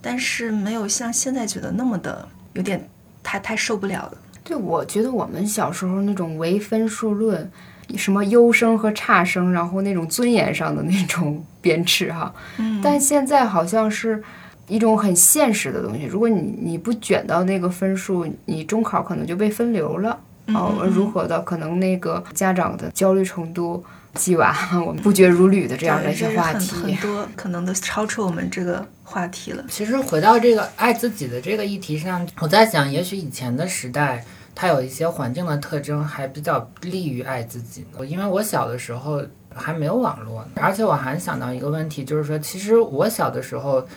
[0.01, 2.89] 但是没有像现在觉得那么的有点
[3.23, 4.17] 太太受不了了。
[4.43, 7.51] 对，我觉得我们小时候那种唯分数论，
[7.95, 14.23] 什么优生和差生，然后那种尊严上的那种 鞭笞哈，嗯但现在好像是
[14.67, 16.05] 一种很现实的东西。
[16.05, 20.17] 如果你你不卷到那个分数，你中考可能就被分流了。
[20.47, 21.39] 哦，嗯如何的？
[21.41, 23.83] 可能那个家长的焦虑程度，
[24.15, 26.75] 鸡 娃我们不绝如缕的这样的一些话很题。
[26.75, 29.65] 很多可能都超出我们这个话题了。
[29.67, 38.05] 其实回到这个爱自己的这个议题上，我在想，也许以前的时代，它有一些环境的特征还比较利于爱自己呢。
[38.05, 43.87] 因为我小的时候还没有网络，而且我还想到一个问题，就是说，其实我小的时候，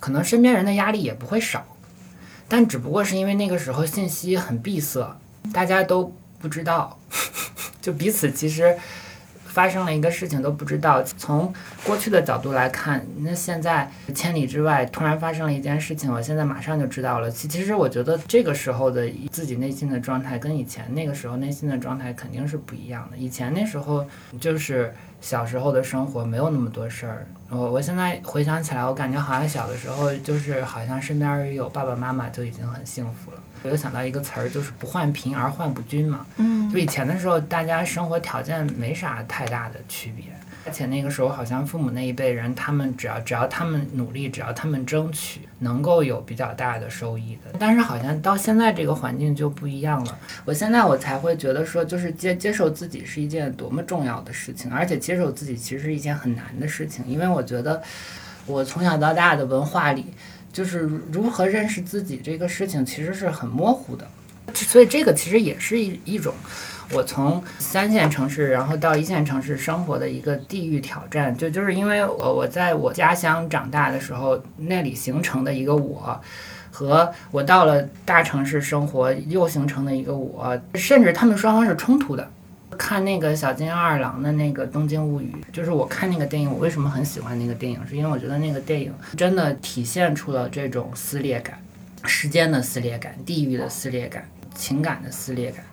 [0.00, 1.62] 可能身边人的压力也不会少，
[2.48, 5.18] 但只不过是因为那个时候信息很闭塞，
[5.52, 6.98] 大家都不知道，
[7.82, 8.74] 就彼此其实。
[9.56, 11.50] 发生了一个事情都不知道，从
[11.82, 17.30] 过去的角度来看，那现在千里之外突然发生了一件事情，我现在马上就知道了。
[17.30, 23.16] 其其实我觉得这个时候的自己内心的状态跟以前那个时候内心的状态肯定是不一样的。
[23.16, 24.06] 以前那时候
[24.38, 24.92] 就是
[25.22, 33.38] 小时候的生活没有那么多事儿，我我现在回想起来，我感觉好像小的时候就是好像身边有爸爸妈妈就已经很幸福了。
[33.66, 36.24] 我又想到一个词儿，就是不患贫而患不均嘛。
[36.36, 40.26] 嗯就以前的时候，大家生活条件没啥太大的区别，
[40.64, 47.56] 而且那个时候好像父母那一辈人，他们只要只要他们努力，只要他们争取，能够有比较大的收益的。
[47.58, 50.18] 但是好像到现在这个环境就不一样了。
[50.44, 57.82] 我现在我才会觉得说，就是接接受自己是一件多么重要的事情，而且接受自己其实是一件很难的事情，因为我觉得
[58.46, 60.06] 我从小到大的文化里。
[60.56, 64.08] 就是如何认识自己这个事情，其实是很模糊的，
[64.54, 66.32] 所以这个其实也是一一种
[66.94, 71.36] 我从三线城市，然后到一线城市生活的一个地域挑战。
[71.36, 76.18] 就就是因为我我在我家乡长大的时候，那里形成的一个我，
[76.70, 82.26] 和我到了大城市生活又形成的一个我，甚至他们双方是冲突的。
[82.78, 91.58] 看那个小金二郎的那个《东京物语》，就是我看那个电影，我为什么很喜欢那个电影，是因为我觉得那个电影真的体现出了这种撕裂感，
[92.04, 95.64] 时间的撕裂感、地域的撕裂感、情感的撕裂感。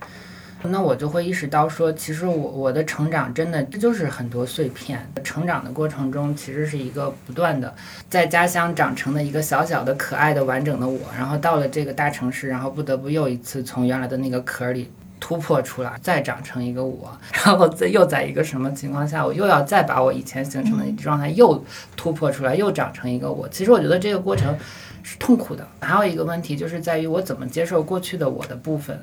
[0.66, 5.06] 那我就会意识到说，其实我我的成长真的这就是很多碎片。
[5.22, 7.76] 成长的过程中，其实是一个不断的
[8.10, 14.90] 在家乡长成的一个小小的、可爱的、完整的我，然后到了这个大城市，然后不得不又一次从原来的那个壳里。
[15.24, 21.64] 突破出来，再长成一个我，然后再又在一个什么情况下，我又要再把我以前形成的状态又
[21.96, 23.48] 突破出来，又长成一个我。
[23.48, 24.54] 其实我觉得这个过程
[25.02, 25.66] 是痛苦的。
[25.80, 29.00] 还有一个问题就是在于我怎么接受过去的我的部分，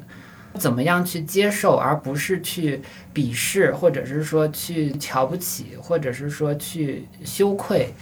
[0.59, 2.83] 怎么样去接受，而不是去
[3.15, 7.95] 鄙视，或者是说去瞧不起，或者是说去羞愧。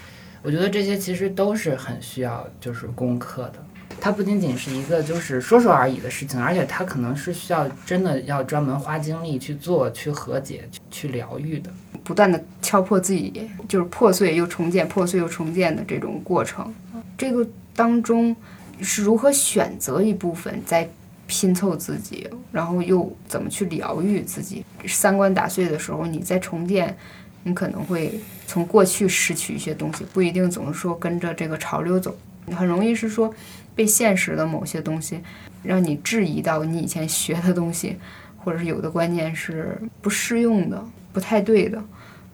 [0.43, 3.65] 我觉得这些其实都是很需要就是功课的。
[4.09, 11.71] 它不仅仅是一个就是说说而已的事情，而且它可能是需要真的要专门花精力去做、去和解、去疗愈的，
[12.03, 16.75] 不断的敲破自己，就是破碎又重建、破碎又重建的这种过程。
[17.19, 18.35] 这个当中
[18.81, 20.89] 是如何选择一部分在
[21.27, 24.65] 拼凑自己，然后又怎么去疗愈自己？
[24.87, 26.97] 三观打碎的时候，你在重建，
[27.43, 32.17] 你可能会从过去拾取一些东西，不一定总是说跟着这个潮流走，
[32.57, 33.31] 很容易是说。
[33.79, 35.21] 被现实的某些东西，
[35.63, 37.97] 让你质疑到你以前学的东西，
[38.37, 41.81] 或者是有的观念是不适用的、不太对的，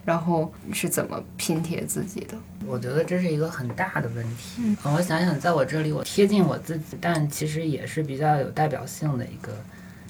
[0.07, 2.35] 然后是怎么拼贴自己的？
[2.67, 4.63] 我觉得这是一个很大的问题。
[4.63, 9.53] 嗯，我想想，在我这里，我贴近我自己，但其实也是比较有代表性的一个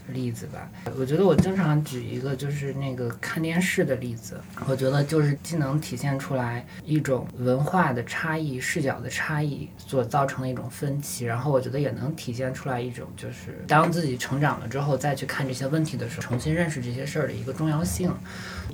[0.09, 0.69] 例子吧。
[0.99, 18.13] 我觉得我经常举一个就是那个看电视的例子，我觉得就是既能体现出来一种文化的差异、视角的差异所造成的一种分歧，然后我觉得也能体现出来一种就是当自己成长了之后再去看这些问题的时候，重新认识这些事儿的一个重要性。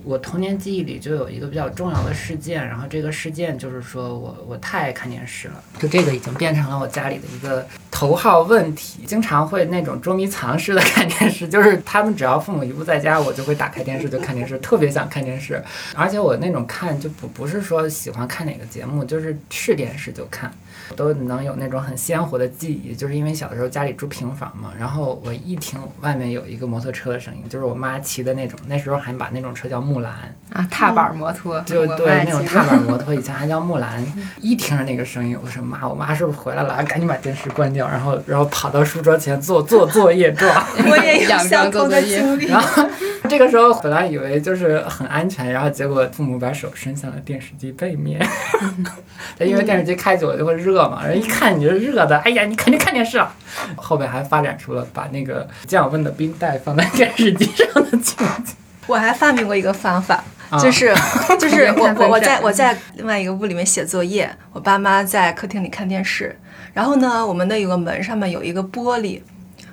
[0.03, 15.63] 我童年记忆里就有一个比较重要的事件，然后这个事件就是说我我太爱看电视了，就这个已经变成了我家里的一个头号问题，经常会那种捉迷藏式的看电视， 就是他们只要父母一不在家，我就会打开电视就看电视，特别想看电视，
[15.95, 20.51] 而且我那种看就不不是说喜欢看哪个节目，就是是电视就看。
[20.97, 30.13] 都能有那种很鲜活的记忆，就是因为小的时候家里住平房嘛，然后我一听外面有一个摩托车的声音，就是我妈骑的那种，那时候还把那种车叫木兰
[30.53, 34.05] 啊，踏板摩托，就对那种踏板摩托，以前还叫木兰。
[34.41, 36.83] 一听着那个声音，我说妈，我妈是不是回来了？
[36.85, 40.51] 赶紧把电视关掉，然后然后跑到书桌前做 做作业状。
[40.89, 41.91] 我也也有相同。
[41.91, 42.47] 的经历。
[42.47, 42.87] 然后
[43.29, 48.25] 这个时候本来以为就是很安全，然后结果父母把手伸向了电视机背面，
[49.37, 53.35] 对，因为电视机开久了就会热嘛，然后一看你是热的，哎呀，你肯定看电视了。
[53.77, 58.55] 后面还发展出了把那个降温的冰袋放在电视机上的情景。
[58.87, 60.95] 我还发明过一个方法，啊就是
[61.39, 66.39] 就是我我我在我在另外一个屋里面写作业，我爸妈在客厅里看电视，
[66.73, 69.21] 然后呢，我们那有个门上面有一个玻璃。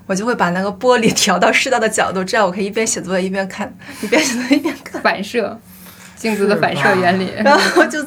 [0.05, 3.69] 我就会把那个玻璃调到适当的角度，这样我可以一边写作业一边看，
[4.01, 5.01] 一边写作业一边看。
[5.01, 5.59] 反射，
[6.15, 7.33] 镜子的反射原理。
[7.43, 7.99] 然后就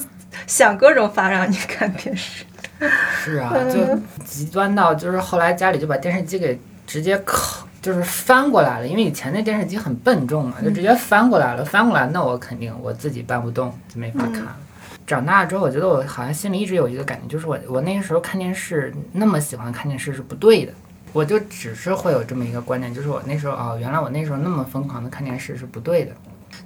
[0.47, 2.43] 想各种法让你看电视。
[2.81, 3.79] 是啊， 就
[4.25, 11.65] 极端到就是后来家里就把电视机给直接靠，就是翻过来了，因为以前那电视机很笨重嘛，就直接翻过来了。
[11.65, 14.57] 翻过来，那我肯定我自己搬不动，就没法看了。
[15.07, 20.73] 长大之后，我觉得我好像心里一直有一个感觉，就是我我那个时候看电视那么喜欢看电视是不对的。
[21.13, 26.13] 我就只是会有这么一个观念，就是我那时候哦，原来我那时候那么疯狂的看电视是不对的。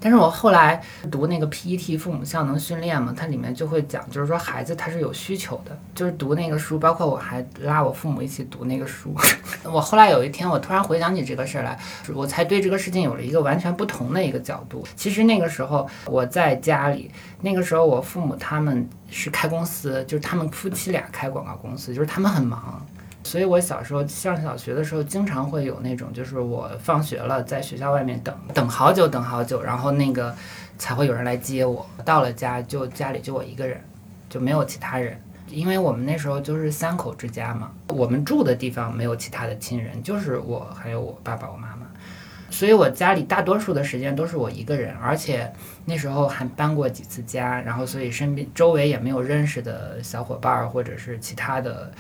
[0.01, 9.15] 但是我后来读那个 PET 父母效能训练嘛，它里面就会讲，就是说孩子他是有需求的，就是读那个书，包括我还拉我父母一起读那个书。
[9.65, 11.79] 我后来有一天，我突然回想起这个事儿来，
[12.15, 14.87] 我才对这个事情有了一个完全不同的一个角度。
[14.97, 22.85] 其实那个时候我在家里，那个时候我父母他们是开公司，就是他们夫妻俩开广告公司，就是他们很忙。
[23.25, 30.33] 所以我小时候上小学的时候，经常会有那种，就是我放学了，在学校外面等等好久，等好久，然后那个
[30.77, 31.85] 才会有人来接我。
[32.05, 33.83] 到了家，就家里就我一个人，
[34.29, 35.19] 就没有其他人。
[35.49, 41.87] 因为我们那时候就是三口之家嘛，我们住的地方没有其他的亲人，就是我还有我爸爸、我妈妈。
[42.51, 45.51] 所以我家里大多数的时间都是我一个人，而且
[45.87, 51.91] 那时候还搬过几次家，然后所以身边周围也没有认识的小伙伴或者是其他的。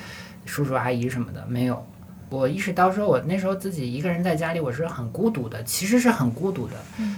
[0.45, 1.87] 叔叔阿姨什么的没有，
[2.31, 6.75] 我意识到说，我那时候自己一个人在家里，我是很孤独的，其实是很孤独的。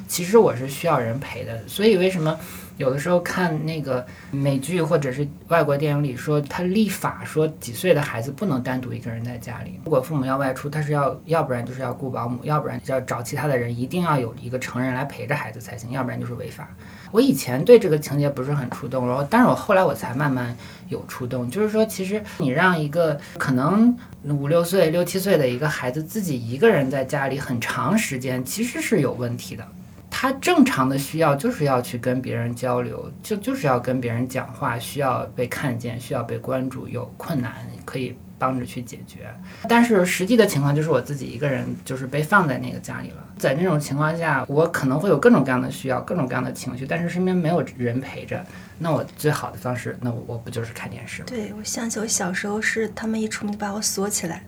[0.07, 1.67] 其实我是需要人陪的。
[1.67, 2.39] 所以为什么
[2.77, 16.69] 有的时候看那个美剧或者是外国电影里说，他立法说几岁的孩子不能单独一个人在家里，如果父母要外出，他是要要不然就是要雇保姆，要不然就要找其他的人，一定要有一个成人来陪着孩子才行，要不然就是违法。
[17.11, 20.55] 我以前对这个情节不是很触动，然后，但是我后来我才慢慢
[20.89, 29.67] 有触动，就是说，其实你让一个可能五六岁、六七岁的一个孩子自己一个人在家里很长时间，其实是有问题的。
[30.09, 37.53] 他正常的需要就是要去跟别人交流，就就是要跟别人讲话，需要被看见，需要被关注，有困难
[37.85, 39.29] 可以帮着去解决。
[39.69, 48.45] 但是实际的情况就是我自己一个人就是被放在那个家里了，在那种情况下，我可能会有各种各样的需要，各种各样的情绪，但是身边没有人陪着，
[48.79, 51.29] 那我最好的方式，那我我不就是看电视吗？
[51.29, 54.45] 对，我想起我小时候是他们一出门就把我锁起来，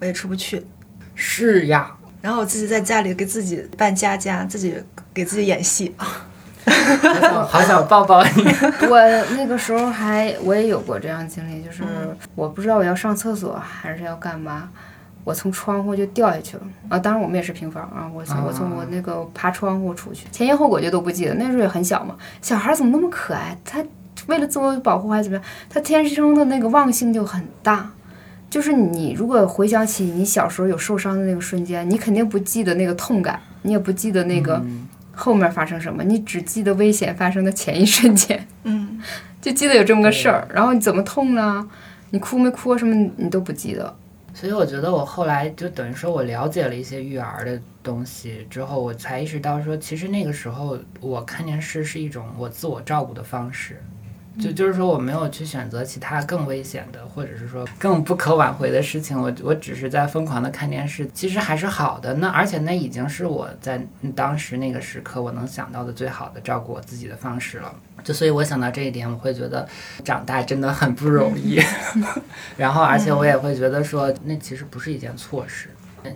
[0.00, 0.64] 我也出不去。
[1.14, 4.74] 是呀，然后我自己在家里给自己扮家家，自己
[5.12, 5.94] 给自己演戏。
[6.68, 8.44] 好 想好想抱抱你。
[8.88, 8.98] 我
[9.36, 11.82] 那个时候还我也有过这样经历，就是
[12.34, 14.68] 我不知道我要上厕所还是要干嘛，
[15.24, 16.98] 我从窗户就掉下去了啊！
[16.98, 21.34] 当然我们也是平房啊，我从我从我那个爬窗户出去，前因后果就都不记得。
[21.34, 23.58] 那时候也很小嘛，小孩怎么那么可爱？
[23.64, 23.84] 他
[24.26, 25.44] 为了自我保护还是怎么样？
[25.68, 27.90] 他天生的那个忘性就很大。
[28.50, 34.64] 就是你如果回想起你小时候有受伤的那个瞬间，你肯定不记得那个痛感，你也不记得那个
[35.18, 38.46] 后面发生什么，你只记得危险发生的前一瞬间。
[38.62, 39.02] 嗯，
[39.42, 41.68] 就记得有这么个事儿，然后你怎么痛呢？
[42.10, 43.94] 你哭没哭啊什么你都不记得。
[44.32, 53.82] 所以我觉得我后来就等于说我了解了一些育儿的东西之后，我才意识到说，其实那个时候我看电视是一种我自我照顾的方式。
[54.40, 59.20] 就就是说，我没有去选择其他更危险的，或者是说更不可挽回的事情。
[59.20, 62.14] 我我只是在疯狂的看电视，其实还是好的。
[62.14, 67.74] 那而且那已经是我在当时那个时刻我能想到的最好的照顾我自己的方式了。
[68.04, 69.68] 就所以，我想到这一点，我会觉得
[70.04, 71.60] 长大真的很不容易。
[72.56, 75.68] 然后，而且我也会觉得说，那其实不是一件错事。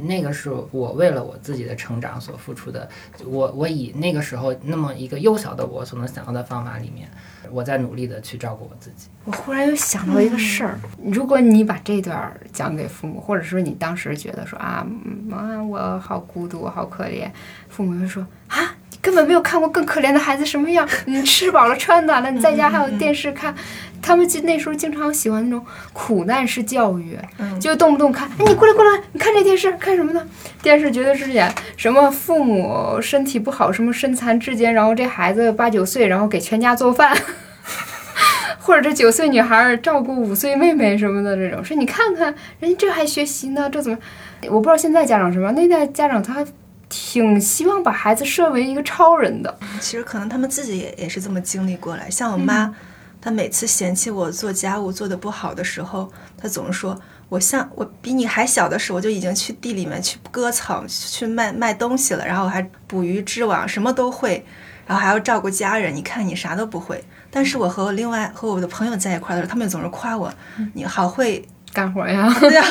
[0.02, 2.88] 那个是我为了我自己的成长所付出的。
[3.26, 7.10] 我我以那个时候那么一个幼小的我所能想到的方法里面，
[7.52, 9.08] 我在努力的去照顾我自己。
[9.24, 14.84] 我忽然又想到一个事儿，如果你把这段儿讲给父母，或者说你当时觉得说啊
[15.28, 17.30] 妈，我好孤独，我好可怜，
[17.68, 23.54] 父母会说啊，你根本没有看过更可怜的孩子什么样，你吃饱了穿暖了，你在家还有电视看。
[24.04, 27.16] 他们就那时候经常喜欢那种苦难式教育，
[27.60, 30.20] 就动不动看，哎，你过来过来，你看这电视看什么呢？
[30.60, 37.16] 电视绝对是演什么父母身体不好，什么身残志坚，然后这孩子八九岁，然后给全家做饭。
[38.64, 43.98] 或者这九岁女孩照顾五岁妹妹什么的这种，说你看看人家这还学习呢，这怎么？
[44.46, 46.46] 我不知道现在家长什么，那代家长他
[46.88, 49.58] 挺希望把孩子设为一个超人的。
[49.80, 52.08] 其实可能他们自己也也是这么经历过来。
[52.08, 52.72] 像我妈，
[53.20, 56.96] 她每次嫌弃我做家务做得不好的时候，她总是说
[57.28, 64.46] 我像我比你还小的时候，我就已经去地里面去割草、去卖卖东西了，然后我还捕鱼织网，什么都会，
[64.86, 65.92] 然后还要照顾家人。
[65.92, 67.02] 你看你啥都不会。
[67.32, 70.32] 但是我和我另外和我的朋友在一块的时候，他们总是夸我，
[70.74, 72.32] 你好会干活呀。
[72.38, 72.62] 对呀，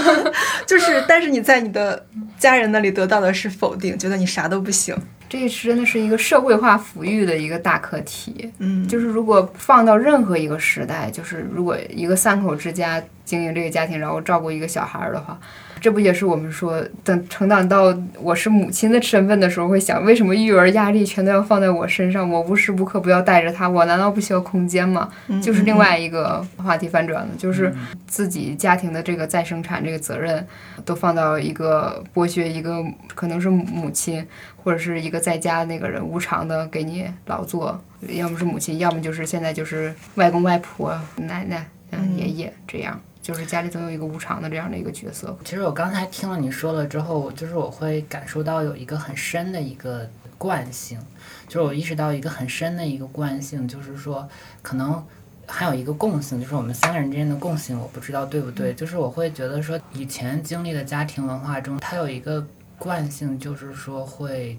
[0.67, 2.05] 就是但是你在你的
[2.37, 4.95] 家人那里得到的是否定，觉得你啥都不行。
[5.27, 8.51] 这是真的是一个社会化抚育的一个大课题。
[8.59, 15.39] 嗯，就是如果放到任何一个时代，就是如果一个三口之家经营这个家庭，然后照顾一个小孩儿的话。
[15.79, 22.29] 这不也是我们说，等成长到我是母亲的身份的时候，会想，为什么育儿压力全都要放在我身上？
[22.29, 25.09] 我无时无刻不要带着他，我难道不需要空间吗？
[25.41, 27.73] 就是另外一个话题反转了，就是
[28.05, 30.45] 自己家庭的这个再生产这个责任，
[30.85, 34.23] 都放到一个剥削一个可能是母亲
[34.63, 43.01] 或者是一个在家那个人无偿的给你劳作，要么是母亲，要么就是现在就是外公外婆、奶奶、嗯爷爷这样。
[43.21, 45.37] 就是家里总有一个无常的这样的一个角色。
[45.45, 50.99] 其实我刚才听了你说了之后，就是我会感受到有一个很深的一个惯性，
[51.47, 54.27] 就是我意识到一个很深的一个惯性，就是说
[54.61, 55.05] 可能
[55.45, 58.73] 还有一个共性，就是我们三个人之间的共性，我不知道对不对。
[58.73, 62.45] 就是我会觉得说，以前经历的家庭文化中，它有一个
[62.79, 64.57] 惯性，就是说会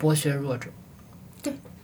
[0.00, 0.70] 剥削弱者。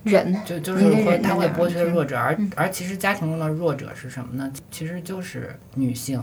[0.04, 0.12] 对。
[0.12, 4.52] 忍就就是会，他会剥削弱者，而而其实家庭中的弱者是什么呢？
[4.70, 6.22] 其实就是女性、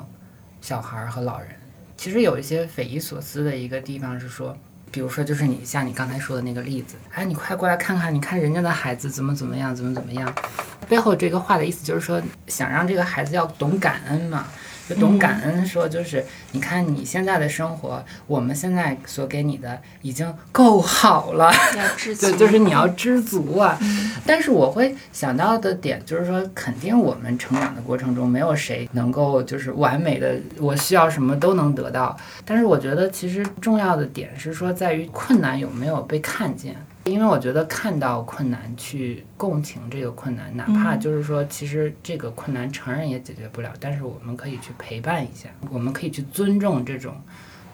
[0.62, 1.50] 小孩和老人。
[1.98, 4.58] 其实有一些匪夷所思的一个地方是说，
[4.92, 10.34] 比如说就是你像你刚才说的那个例子，哎，你快过来看看，你看人家的孩子怎么怎么样，怎么怎么样。
[10.88, 14.48] 背后这个话的意思就是说，想让这个孩子要懂感恩嘛。
[14.96, 21.52] 懂感恩，说就是你看你现在的生活，我们现在所给你的已经够好了，
[22.20, 23.78] 对就是你要知足啊。
[24.26, 32.16] 但是我会想到的点就是说，肯定我们成长的过程中，没有谁能够就是完美的，我需要什么都能得到。
[32.46, 36.76] 但是我觉得其实重要的点是说，在于困难有没有被看见。
[37.06, 47.20] 因为我觉得看到困难去共情这个困难，哪怕就是说，其实这个困难承认也解决不了，但是我们可以去陪伴一下，我们可以去尊重这种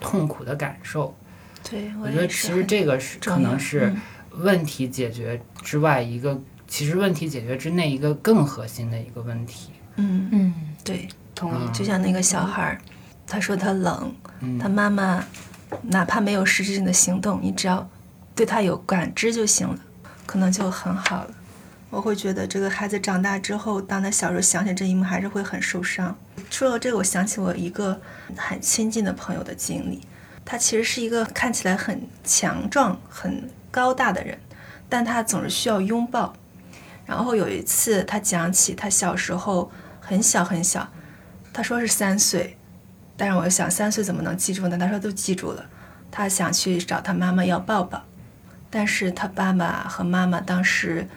[0.00, 1.14] 痛苦的感受。
[1.68, 3.92] 对，我觉得其实这个是可能是
[4.30, 9.72] 问题解决之外一个，其实问题解决之内一个更核心的一个问题。
[9.96, 11.68] 嗯嗯，对，同意。
[11.72, 12.80] 就像那个小孩儿，
[13.26, 14.14] 他说他冷，
[14.58, 15.22] 他妈妈
[15.82, 17.86] 哪怕没有实质性的行动，你只要。
[18.38, 19.76] 对他有感知就行了，
[20.24, 21.30] 可能就很好了。
[21.90, 26.16] 我会觉得这个孩子长大之后，当他小时候想起这一幕，还是会很受伤。
[26.48, 28.00] 说到这个，我想起我一个
[28.36, 30.06] 很亲近的朋友的经历。
[30.44, 34.38] 他其实是一个看起来很强壮、很高大的人，
[34.88, 36.32] 但他总是需要拥抱。
[37.04, 39.68] 然后有一次，他讲起他小时候
[40.00, 40.88] 很小很小，
[41.52, 42.56] 他说是三岁，
[43.16, 44.78] 但是我想三岁怎么能记住呢？
[44.78, 45.66] 他说都记住了。
[46.08, 48.00] 他想去找他妈妈要抱抱。
[48.70, 51.08] 但是他爸爸和妈妈当时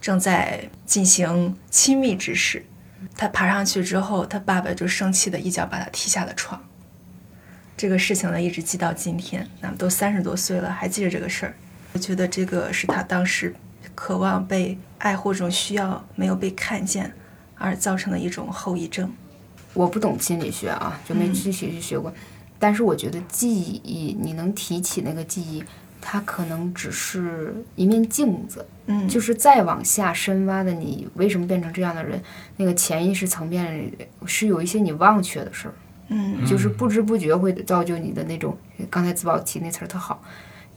[0.00, 2.64] 正在进行亲密之事，
[3.16, 6.60] 他爬上去之后，他爸爸就生气的一脚把他踢下了床。
[7.76, 11.54] 这个事情呢，一直记到今天，那都三十多岁了，还记着这个事儿。
[11.92, 13.54] 我觉得这个是他当时
[13.94, 17.12] 渴望被爱或这种需要没有被看见
[17.56, 19.12] 而造成的一种后遗症。
[19.74, 22.12] 我不懂心理学啊，就没具体去学过，
[22.58, 25.62] 但是我觉得记忆，你能提起那个记忆。
[26.08, 32.22] 它可能只是一面镜子，嗯，就是再往下深挖的，你为什么变成这样的人？
[32.56, 33.90] 那个潜意识层面
[34.24, 35.74] 是有一些你忘却的事儿，
[36.10, 38.56] 嗯，就是不知不觉会造就你的那种。
[38.88, 40.22] 刚才自宝提那词儿特好，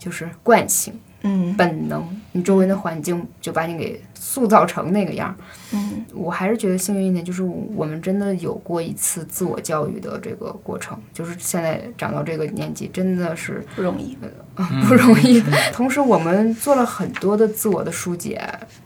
[0.00, 0.92] 就是惯性。
[1.22, 2.02] 嗯，本能，
[2.32, 5.34] 你周围的环境就把你给塑造成那个样儿。
[5.72, 14.16] 嗯，我还是觉得幸运一点，就是我们真的有过一次自我教育的这个过程，就是现在长到这个年纪，真的是不容易，
[14.88, 15.42] 不容易。
[15.72, 18.42] 同时，我们做了很多的自我的疏解，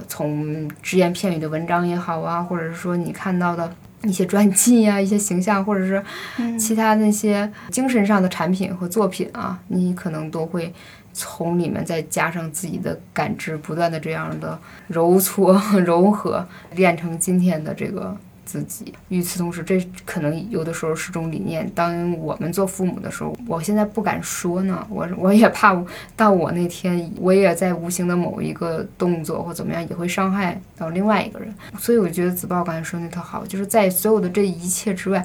[0.09, 3.73] 从只言片语的文章也好啊，或者是说你看到的
[4.03, 6.03] 一些传记呀、一些形象，或者是
[6.59, 10.75] 其他那些精神上的产品和作品啊，你可能都会。
[11.15, 14.59] 从里面再加上自己的感知，不断的这样的
[14.89, 15.55] 揉搓、
[15.87, 18.93] 柔和，练成今天的这个自己。
[19.09, 21.71] 与此同时，这可能有的时候是种理念。
[21.75, 25.81] 当我们做父母的时候，我现在不敢说呢，我我也怕
[26.17, 31.55] 到我那天，我也在无形的某一个动作或怎么样，也会伤害到另外一个人。
[31.79, 35.25] 所以我觉得子豹刚才说那特好，就是在所有的这一切之外。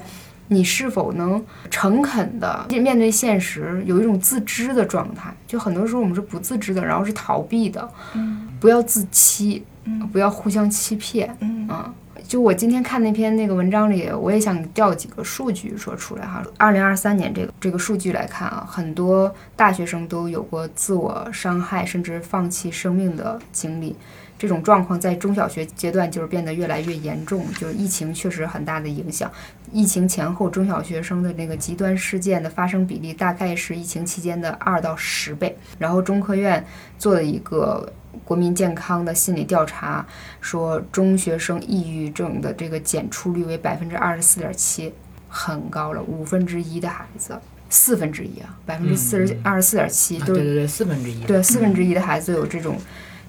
[0.52, 1.40] 你是否能
[1.70, 5.32] 诚恳的面对现实，有一种自知的状态？
[5.46, 7.88] 就很多时候我们是不自知的，然后是逃避的。
[8.14, 11.36] 嗯，不要自欺，嗯，不要互相欺骗。
[11.38, 11.94] 嗯啊，
[12.26, 16.42] 就我今天看那篇那个文章里，我也想调几个数据说出来哈。
[16.58, 23.94] 二零二三年这个这个数据来看啊，很多大学生都有过自我伤害甚至放弃生命的经历。
[24.40, 29.30] 这种状况在中小学阶段就是变得越来越严重，就是疫情确实很大的影响。
[29.70, 35.54] 疫情前后，中小学生的那个极端事件的发生比例大概是疫情期间的二到十倍。
[35.78, 36.64] 然后中科院
[36.98, 37.92] 做了一个
[38.24, 40.06] 国民健康的心理调查，
[40.40, 44.90] 说中学生抑郁症的这个检出率为百分之二十四点七，
[45.28, 47.38] 很高了，五分之一的孩子，
[47.68, 52.78] 四分之一啊，百分之四十二十四点七，对对对，四分之一，对四分之一的孩子有这种。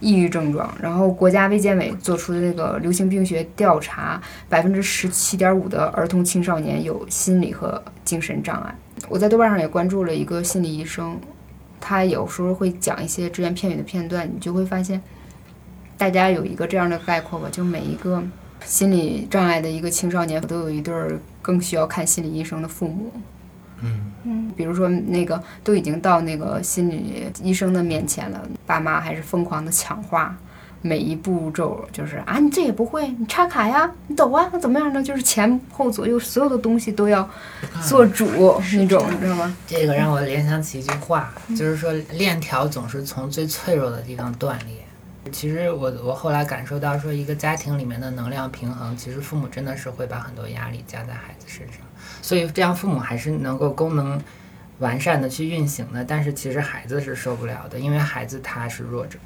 [0.02, 8.76] 抑郁症状，然后国家卫健委做出的那个流行病学调查，百分之十七点五的儿童青少年有心理和精神障碍。
[9.08, 11.18] 我在豆瓣上也关注了一个心理医生，
[11.80, 15.02] 他有时候会讲一些只言片语的片段，你就会发现，
[15.98, 18.24] 大家有一个这样的概括吧，就每一个
[18.66, 23.12] 心理障碍的一个青少年都有一对儿更需要看心理医生的父母。
[23.84, 30.36] 嗯嗯，比如说那个都已经到那个心理医生的面前了，爸妈还是疯狂的抢话，
[30.82, 35.02] 每一步骤就是啊，你这也不会，你插卡呀，你抖啊，怎么样呢？
[35.02, 37.28] 就是前后左右所有的东西都要
[37.88, 38.28] 做主
[38.74, 39.56] 那种，你知道吗？
[39.68, 44.76] 这个让我联想起一句话，就是说链条总是从最脆弱的地方断裂。
[45.32, 51.78] 其实我我后来感受到说，一个家庭里面的能量平衡，其实父母真的是会把很多压力加在孩子身上。
[52.22, 54.22] 所以这样父母还是能够功能
[54.80, 59.20] 完善的去运行的，但是其实孩子是受不了的，因为孩子他是弱者，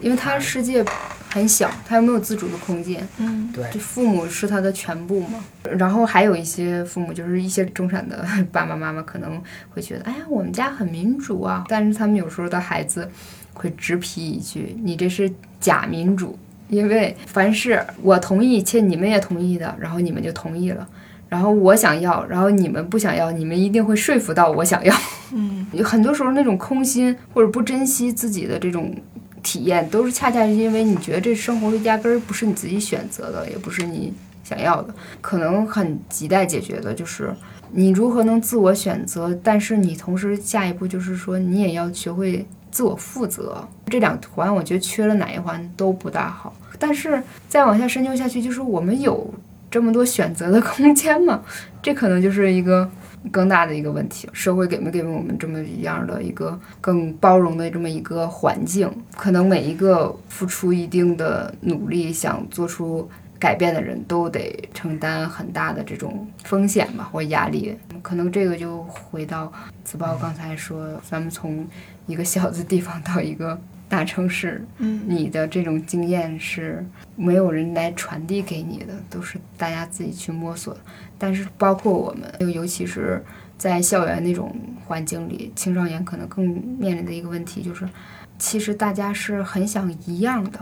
[0.00, 0.84] 因为他世界
[1.30, 5.44] 很小，他又没有自主的空间，嗯，对，这父母是他的全部嘛。
[5.76, 13.10] 然后还有一些父母，就是一些中产的 爸爸妈妈可能会觉得，哎呀，我们家很民主啊，但是他们有时候的孩子
[13.52, 15.28] 会直批一句，你这是
[15.58, 20.86] 假民主，因为凡是我同意且你们也同意的，然后你们就同意了。
[21.34, 24.94] 然后我想要，然后你们不想要，你们一定会说服到我想要。
[25.32, 28.94] 嗯， 有很多时候那种空心或者不珍惜自己的这种
[29.42, 34.14] 体验，都是恰恰是因为你觉得这生活压根儿不是你自己选择的，也不是你
[34.44, 34.94] 想要的。
[35.20, 37.34] 可能很亟待解决的就是
[37.72, 43.66] 你如何能自我选择，但是你同时下一步就是说你也要学会自我负责。
[43.86, 46.54] 这两环我觉得缺了哪一环都不大好。
[46.78, 49.28] 但是再往下深究下去，就是我们有。
[49.74, 51.42] 这么多选择的空间吗？
[51.82, 52.88] 这可能就是一个
[53.32, 54.28] 更大的一个问题。
[54.32, 58.88] 社会给没给我们这么一样的一个更包容的这么一个环境？
[59.16, 67.76] 可能每一个付出一定的努力想做出改变的人都得承担很大的这种风险吧，或压力。
[68.00, 69.52] 可能这个就回到
[69.82, 71.66] 子包刚才说，咱们从
[72.06, 73.58] 一个小的地方到一个。
[73.94, 76.84] 大城市，嗯，你的这种经验是
[77.14, 80.76] 没有人来传递给你的，都是大家自己去摸索。
[81.16, 83.22] 但是包括我们，就尤其是
[83.56, 84.52] 在校园那种
[84.84, 86.44] 环境里，青少年可能更
[86.76, 87.88] 面临的一个问题就是，
[88.36, 90.58] 其实大家是很想一样的，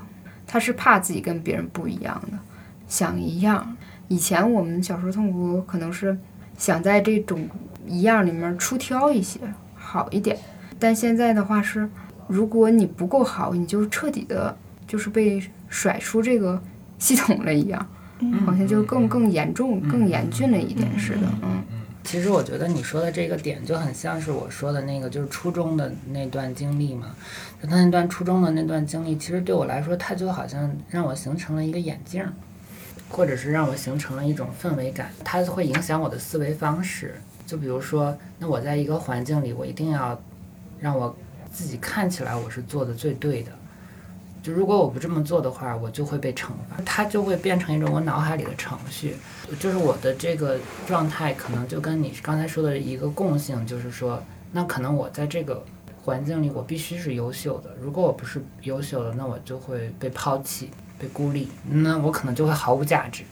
[0.46, 2.38] 他是怕自己跟别人不一样的，
[2.86, 3.74] 想一样。
[4.08, 6.14] 以前我们小时候痛苦，可能是
[6.58, 7.48] 想在这种
[7.86, 9.40] 一样里面出挑一些
[9.74, 10.36] 好一点，
[10.78, 11.88] 但现在的话是。
[12.32, 14.56] 如果你不够好，你就彻底的，
[14.86, 16.58] 就是被甩出这个
[16.98, 17.86] 系统了一样，
[18.46, 21.28] 好像就更更严重、更严峻了一点似的。
[21.42, 21.62] 嗯，
[22.02, 27.14] 其实我觉得你说的这个点就很像是我说的那个，就是初中的那段经历嘛。
[27.62, 32.24] 就他那段初中的那段经历，其实对我来说，它就好像让我形成了一个眼镜，
[33.10, 37.14] 或者是让我形成了一种氛围感，它会影响我的思维方式。
[37.44, 40.18] 就比如说，那我在一个环境里，我一定要
[40.80, 41.14] 让我。
[41.52, 43.52] 自己看起来我是做的最对的，
[44.42, 49.14] 就如果我不这么做的话，我就会被惩罚，它就会变成一种我脑海里的程序，
[49.60, 55.62] 就是我的这个状态可能就跟你刚才说的一个共性，就是说，那可能我在这个
[56.02, 63.22] 环境里我必须是优秀的，如果我不是优秀的，那我就会被抛弃、被孤立，那我可能就会毫无价值。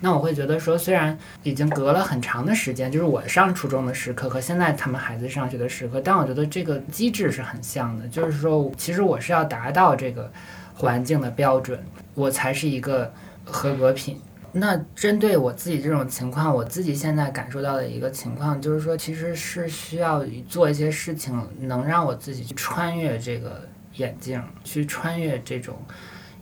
[0.00, 8.06] 那我会觉得说，虽然已经隔了很长的时间，就是我上初中的时刻和现在他们孩子上学的时刻，但我觉得这个机制是很像的。
[8.08, 10.30] 就是说，其实我是要达到这个
[10.74, 11.82] 环境的标准，
[12.14, 13.10] 我才是一个
[13.44, 14.20] 合格品。
[14.52, 23.62] 那针对我自己这种情况，我自己现在感受到的一个情况就是说，其实是需要做一些事情，能让我自己去穿越这个
[23.96, 25.76] 眼镜，去穿越这种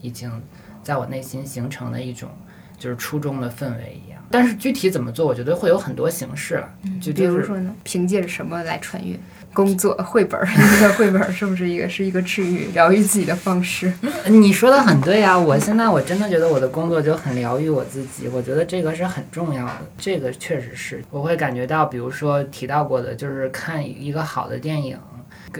[0.01, 0.41] 已经
[0.81, 2.29] 在我内心形成的一种
[2.77, 4.19] 就是初中的氛围一样。
[4.31, 6.69] 但是具体怎么做，我觉得会有很多形式了。
[7.01, 9.17] 就比如说呢，凭借着什么来穿越？
[9.53, 13.93] 工作绘本儿，一 个绘本儿是不是一个是一个治愈疗愈自己的方式？
[14.27, 15.39] 你说的很对啊！
[15.39, 19.77] 我现在我真的觉得我的工作就很疗愈我自己，我觉得这个是很重要的。
[19.97, 24.97] 这个确实是，我会感觉到，比如说提到过的，就是看一个好的电影，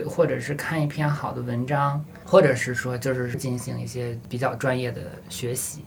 [0.06, 5.00] 或者是看一篇好的文章，或者是说就是进行一些比较专业的
[5.30, 5.82] 学习，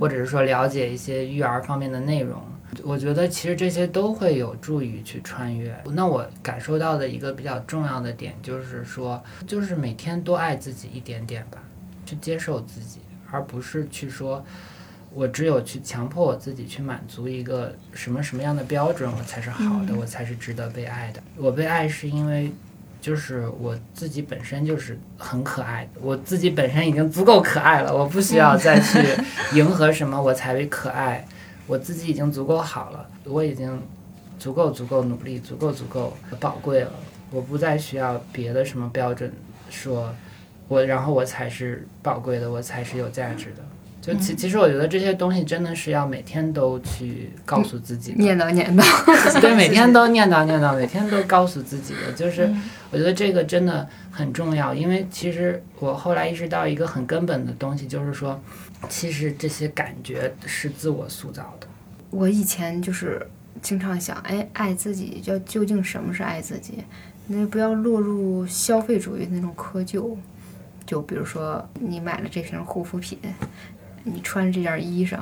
[0.00, 2.40] 或者是说了解一些育儿方面的内容。
[2.84, 5.74] 我觉得其实这些都会有助于去穿越。
[5.94, 11.58] 那我感受到的一个比较重要的点就是说，就是每天多爱自己一点点吧，
[12.04, 13.00] 去接受自己，
[13.30, 14.44] 而不是去说，
[15.14, 21.22] 我只有去强迫我自己去满足一个什么什么样的标准，我才是好的，我才是值得被爱的。
[21.36, 22.52] 我被爱是因为，
[23.00, 28.98] 就是我自己本身就是很可爱的，我自己本身已经足够可爱了，我不需要再去
[29.56, 31.26] 迎合什么我才为可爱。
[31.66, 33.80] 我自己已经足够好了，我已经
[34.38, 36.90] 足够足够努力，足够足够宝贵了。
[37.30, 39.30] 我不再需要别的什么标准，
[39.68, 40.14] 说
[40.66, 43.62] 我然后我才是宝贵的，我才是有价值的。
[44.00, 48.84] 就其其实我觉得这些东西真的是要每天都去告诉自己，念叨念叨，
[49.40, 52.12] 对，每 天都念叨念叨，每天都告诉自己的。
[52.12, 52.48] 就是
[52.90, 58.40] 我觉得这个真的很重要，因为其实我后来意识到一个很根本的东西，就是说。
[58.88, 61.66] 其实这些感觉是自我塑造的。
[62.10, 63.20] 我以前就是
[63.60, 66.84] 经常想，哎，爱自己，叫究竟什么是爱自己？
[67.26, 70.16] 那不要落入消费主义那种窠臼。
[70.86, 73.18] 就比如说，你买了这瓶护肤品，
[74.04, 75.18] 你穿这件衣裳，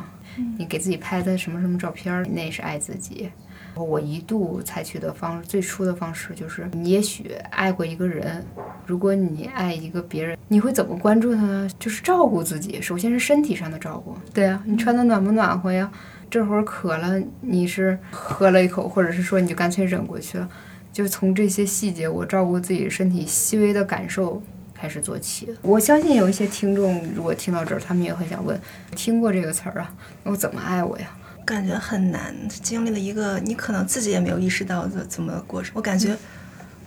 [0.58, 3.30] 你给自己拍的什么什么照片，那是爱自己。
[3.74, 8.42] 我一度采取的方式最初的方式就是，你也许爱过一个人，
[8.86, 11.68] 如果你爱一个别人，你会怎么关注他呢？
[11.78, 14.16] 就是照顾自己，首先是身体上的照顾。
[14.32, 15.90] 对啊，你穿的暖不暖和呀？
[16.30, 20.48] 这会儿渴了，你是喝了一口，或者是说你就干脆忍过去了？
[20.90, 24.42] 就从这些细节，我照顾自己身体细微的感受
[24.78, 25.54] 开始做起。
[25.62, 28.60] 我相信有一些听众，如果听到这儿，他们也会想问：
[28.94, 29.94] 听过这个词儿啊？
[30.24, 31.10] 我怎么爱我呀？
[31.44, 35.72] 感觉很难，经历了一个你可能自己也没有意识到的怎么过程。
[35.76, 36.16] 我感觉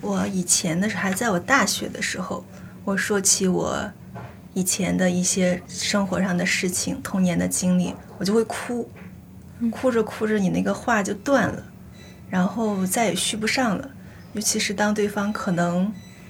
[0.02, 2.44] 我以前的时候，还在我大学的时候，
[2.84, 3.90] 我说起我
[4.54, 8.90] 以前的一些生活上的事情、童年的经历，我就会哭，
[9.72, 11.64] 哭着哭着，你那个话就断了，
[12.30, 13.90] 然后再也续不上了。
[14.34, 15.90] 尤其是当对方可能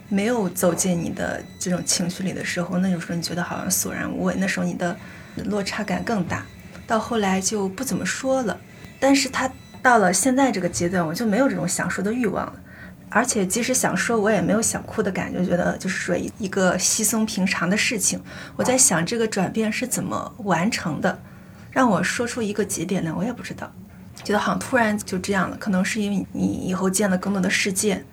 [0.10, 4.98] 没有走进你的这种情绪里的时候，那有时候你觉得好像索然无味，那时候你的
[5.46, 6.44] 落差感更大。
[6.88, 8.60] 到后来就不怎么说了，
[9.00, 9.50] 但是他
[9.82, 12.56] 到了现在这个阶段，我就没有这种想说的欲望了，
[13.10, 18.20] 而且即使想说，我也没有想哭的感觉，觉得就是说一个稀松平常的事情。
[18.56, 21.22] 我在想这个转变是怎么完成的，
[21.70, 23.72] 让我说出一个节点呢，我也不知道，
[24.24, 28.04] 觉得好像突然就这样了，可能是因为你以后见了更多的世界，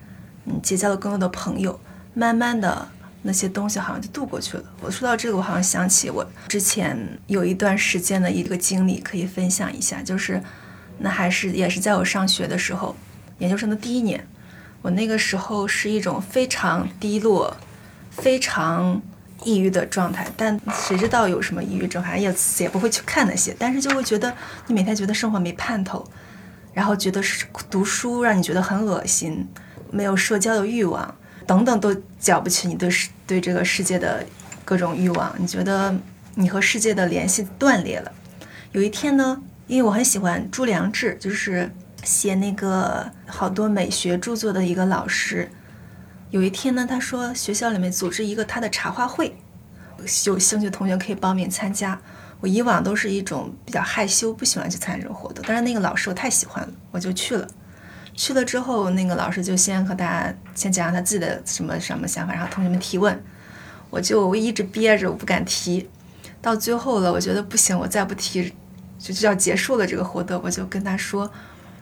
[0.43, 1.79] 你结交了更多的朋友，
[2.17, 2.87] 慢慢的。
[3.23, 4.63] 那些东西好像就渡过去了。
[4.79, 10.01] 我说到这个，我好像想起我之前有一段时间的一个经历，可以分享一下。
[10.01, 10.41] 就是
[10.99, 12.95] 那还是也是在我上学的时候，
[13.39, 14.25] 研究生的第一年，
[14.81, 17.57] 我那个时候是一种非常低落、
[18.11, 19.01] 非常
[19.43, 20.25] 抑郁的状态。
[20.37, 22.01] 但谁知道有什么抑郁症？
[22.01, 24.33] 反正也也不会去看那些，但是就会觉得
[24.67, 26.07] 你每天觉得生活没盼头，
[26.71, 29.45] 然后觉得是读书让你觉得很恶心，
[29.91, 31.13] 没有社交的欲望。
[31.47, 34.23] 等等都搅不起你对世对这个世界的
[34.65, 35.95] 各种欲望，你觉得
[36.35, 38.11] 你和世界的联系断裂了。
[38.73, 41.71] 有一天呢，因为我很喜欢朱良志，就是
[42.03, 45.49] 写那个好多美学著作的一个老师。
[46.29, 49.35] 有一天呢，他说学校里面组织一个他的茶话会，
[50.25, 51.99] 有兴趣的同学可以报名参加。
[52.41, 57.47] 我以往都是一种比较害羞，不喜欢去参加这种活动，但是那个老师我太喜欢了，我就去了。
[58.17, 63.23] 去了之后，那个老师就先和大家先讲讲他自己的什么什么想法，然后同学们提问，
[63.91, 65.87] 我就一直憋着，我不敢提。
[66.41, 68.51] 到最后了，我觉得不行，我再不提
[68.97, 70.41] 就就要结束了这个活动。
[70.43, 71.29] 我就跟他说，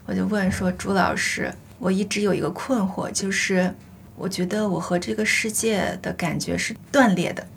[0.05, 3.73] 我就问说朱老师，我一直有一个困惑，就是
[4.17, 7.47] 我觉得我和这个世界的感觉是断裂的，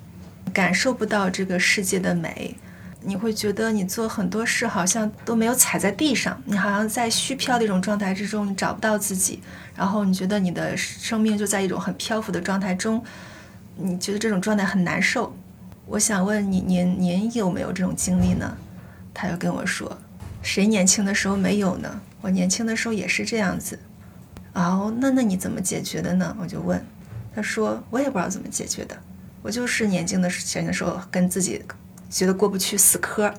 [0.52, 2.56] 感受不到这个世界的美。
[3.00, 9.40] 你会觉得你做很多事好像都没有踩在地上，你好像在虚飘的一种状态之中，你找不到自己，
[9.76, 13.02] 然后你觉得你的生命就在一种很漂浮的状态中，
[13.76, 15.34] 你觉得这种状态很难受。
[15.86, 18.56] 我想问你，您您有没有这种经历呢？
[19.14, 19.96] 他就跟我说，
[20.42, 22.00] 谁年轻的时候没有呢？
[22.20, 23.78] 我年轻的时候也是这样子。
[24.54, 26.36] 哦，那那你怎么解决的呢？
[26.40, 26.84] 我就问，
[27.34, 28.98] 他说我也不知道怎么解决的，
[29.40, 31.62] 我就是年轻的前的时候跟自己
[32.08, 33.32] 觉得过不去死磕，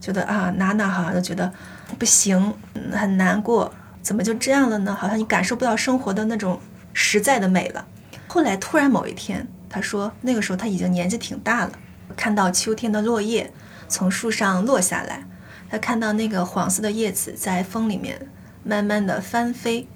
[0.00, 1.52] 觉得啊哪哪好像都觉得
[1.98, 2.54] 不行，
[2.92, 3.72] 很难过，
[4.02, 4.94] 怎么就这样了呢？
[4.94, 6.60] 好像你感受不到生活的那种
[6.92, 7.86] 实在的美了。
[8.26, 11.72] 后来突然某一天，他说那个时候他已经年纪挺大了，
[12.16, 13.52] 看到秋天的落叶
[13.88, 15.24] 从树上落下来，
[15.70, 18.28] 他看到那个黄色的叶子在风里面
[18.64, 19.88] 慢慢的翻飞。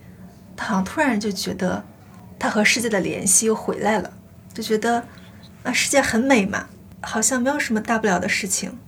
[0.56, 1.84] 他好像突然就觉得，
[2.38, 4.12] 他和世界的联系又回来了，
[4.52, 5.04] 就觉得
[5.62, 6.66] 啊，世界很美嘛，
[7.00, 8.78] 好像没有什么大不了的事情，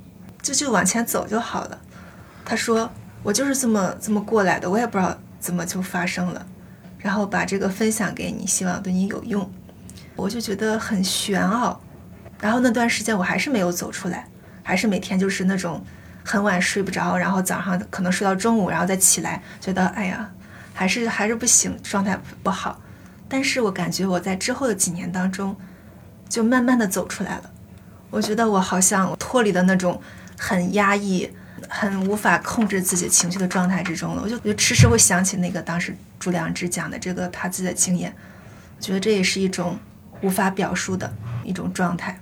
[0.41, 1.79] 就就往前走就好了。
[2.45, 2.91] 他说
[3.23, 6.47] 我就是这么这么过来的，我也不知道怎么就发生了，
[6.99, 9.51] 然后把这个分享给你，希望对你有用。
[10.17, 11.81] 我就觉得很玄奥，
[12.41, 14.29] 然后那段时间我还是没有走出来，
[14.63, 15.85] 还是每天就是那种
[16.25, 20.31] 很晚睡不着，然后早上可能睡到中午，然后再起来，觉得哎呀。
[20.75, 22.81] 还是还是不行，状态不好。
[23.29, 25.55] 但是我感觉我在之后的几年当中，
[26.31, 27.52] 就慢慢的走出来了。
[28.13, 29.99] 我觉得我好像脱离了那种
[30.39, 31.29] 很压抑、
[31.67, 34.23] 很无法控制自己情绪的状态之中了。
[34.23, 38.15] 我就就时时会想起那个当时朱良之讲的这个他自己的经验，
[38.77, 39.79] 我觉得这也是一种
[40.21, 41.11] 无法表述的
[41.43, 42.21] 一种状态。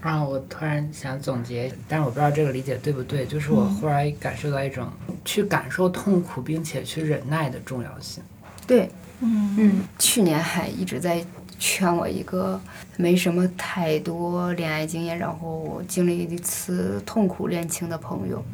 [0.00, 3.26] 啊，我突然想总结，但是我不知道这个理解对不对。
[3.26, 4.88] 就是我忽然感受到一种
[5.24, 8.22] 去感受痛苦并且去忍耐的重要性。
[8.66, 8.88] 对，
[9.20, 11.24] 嗯嗯，去年还一直在
[11.58, 12.60] 劝我一个
[12.96, 18.44] 没什么太多恋爱经验，然后经历一次痛苦恋情的朋友，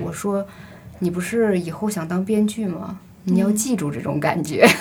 [0.00, 0.46] 我说
[0.98, 2.98] ：“你不是以后想当编剧吗？
[3.24, 4.66] 你要记住这种感觉。”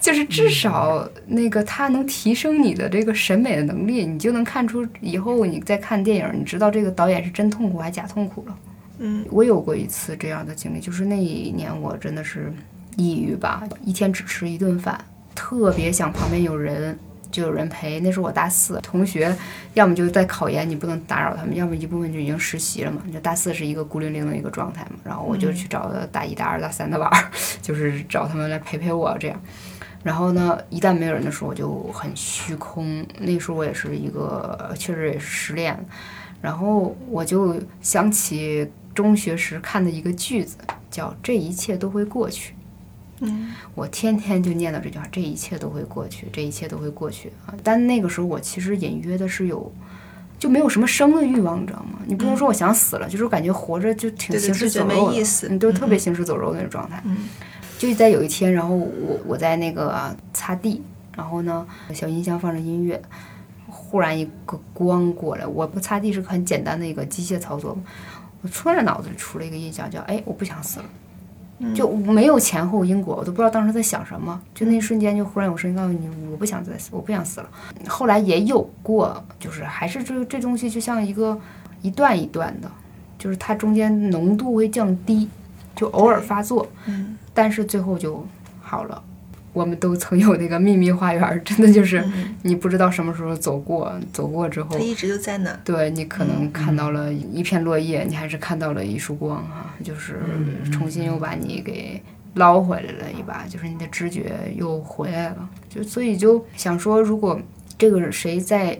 [0.00, 8.58] 就是至少那个它能提升你的这个审美的能力，你就能看出以后你在看电影，你知道这个导演是真痛苦还是假痛苦了。
[8.98, 12.52] 嗯，我有过一次这样的经历，就是那一年我真的是
[12.96, 15.04] 抑郁吧，一天只吃一顿饭，
[15.36, 16.98] 特别想旁边有人，
[17.30, 18.00] 就有人陪。
[18.00, 19.32] 那时候我大四，同学
[19.74, 23.02] 要么就在考研，你不能打扰他们；要么一部分就已经实习了嘛。
[23.12, 24.96] 就大四是一个孤零零的一个状态嘛。
[25.04, 27.30] 然后我就去找大一、大二、大三的玩儿，
[27.62, 29.40] 就是找他们来陪陪我这样。
[30.02, 33.06] 然后呢，一旦没有人的时候，我就很虚空。
[33.20, 35.78] 那时候我也是一个，确实也是失恋。
[36.40, 40.56] 然后我就想起中学时看的一个句子，
[40.90, 42.54] 叫“这一切都会过去”。
[43.20, 49.72] 嗯，我天天就念叨这句话：“这一切都会过去，这一切都会过去。”啊，但那个时候我其实隐约的是有，
[50.38, 51.98] 就没有什么生的欲望，你知道吗？
[52.06, 57.02] 你不能说我想死了，就是感觉活着就挺行尸走肉的，你都特别行尸走肉那种状态。
[57.04, 57.16] 嗯。
[57.78, 60.82] 就在有一天，然后我我在那个擦地，
[61.14, 62.98] 然后呢，小音箱放着音乐，
[63.68, 67.82] 忽然一个光过来，我不擦地是很简单的一个机械操作嘛，
[68.40, 70.86] 我突然脑子里出了一个印象，叫哎，我不想死了，
[71.74, 77.48] 就没有前后因果，我都不知道当时在想什么，就那一瞬间就忽然有声音告诉你，我不想再死，我不想死了。
[77.88, 81.38] 后来也有过，就是还是这这东西就像一个
[81.82, 82.70] 一段一段的，
[83.18, 85.28] 就是它中间浓度会降低，
[85.74, 87.16] 就偶尔发作，嗯。
[87.32, 88.26] 但是最后就
[88.62, 89.02] 好了。
[89.56, 92.04] 我们都曾有那个秘密花园，真的就是
[92.42, 95.58] 你不知道什么时候走过，走过之后，它一直就在那。
[95.64, 100.20] 对你可能看到了一片落叶，你还是看到了一束光哈，就是
[100.70, 102.02] 重新又把你给
[102.34, 105.48] 捞回来了一把，就是你的知觉又回来了。
[105.70, 107.40] 就所以就想说，如果
[107.78, 108.78] 这个谁在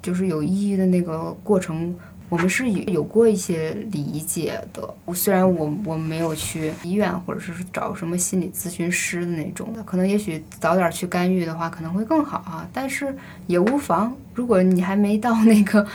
[0.00, 1.92] 就是有意义的那个过程。
[2.28, 13.14] 我们是有有过一些理解的，虽然我我没有去医院或者是找什么心理咨询师的那种的，可能也许早点去干预的话可能会更好啊，但是
[13.46, 14.16] 也无妨。
[14.34, 15.86] 如果你还没到那个。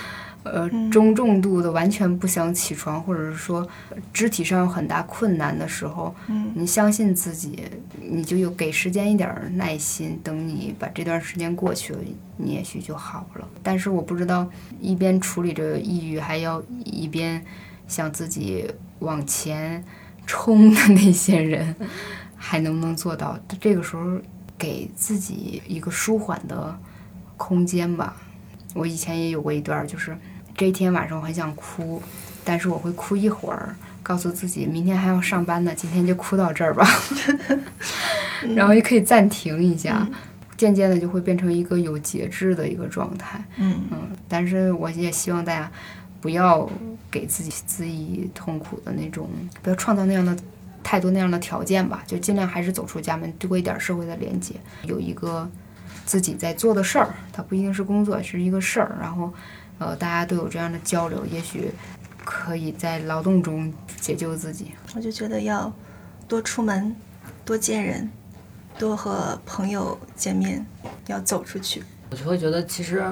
[0.51, 3.67] 呃，中重度的完全不想起床，或者是说
[4.13, 7.63] 肢体上有很大困难的时候，嗯，你相信自己，
[8.01, 11.99] 你就有给时间一点耐心，等你把这段时间过去了，
[12.37, 13.47] 你也许就好了。
[13.63, 17.43] 但是我不知道，一边处理着抑郁，还要一边
[17.87, 18.69] 想自己
[18.99, 19.83] 往前
[20.25, 21.75] 冲的那些人，
[22.35, 23.37] 还能不能做到？
[23.59, 24.19] 这个时候
[24.57, 26.77] 给自己一个舒缓的
[27.37, 28.15] 空间吧。
[28.75, 30.15] 我以前也有过一段，就是
[30.59, 32.03] 这一天晚上我很想哭，
[32.43, 36.85] 但是我会哭一会儿，告诉自己明天还要上班呢，今天就哭到这儿吧，
[38.57, 40.05] 然后也可以暂停一下，
[40.57, 43.41] 渐渐的就会变成一个有节制的一个状态。
[43.55, 45.71] 嗯嗯，但是我也希望大家
[46.19, 46.69] 不要
[47.09, 49.29] 给自己自己痛苦的那种，
[49.63, 50.35] 不要创造那样的
[50.83, 55.49] 太多那样的条件吧，就尽量还是走出家门，多一点社会的连接，有一个。
[56.05, 58.97] 自己在做的事儿，它不一定是工作，是一个事儿。
[58.99, 59.31] 然后，
[59.79, 61.71] 呃，大家都有这样的交流，也许
[62.23, 64.73] 可以在劳动中解救自己。
[64.95, 65.73] 我就觉得要
[66.27, 66.95] 多出门，
[67.43, 68.11] 多见人，
[68.77, 70.65] 多和朋友见面，
[71.07, 71.81] 要走出去。
[72.11, 73.03] 我就会觉得，其实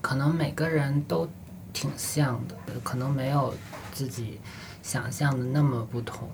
[0.00, 1.28] 可能每个人都
[1.72, 3.54] 挺像的，可能没有
[3.92, 4.40] 自己
[4.82, 6.28] 想象的那么不同。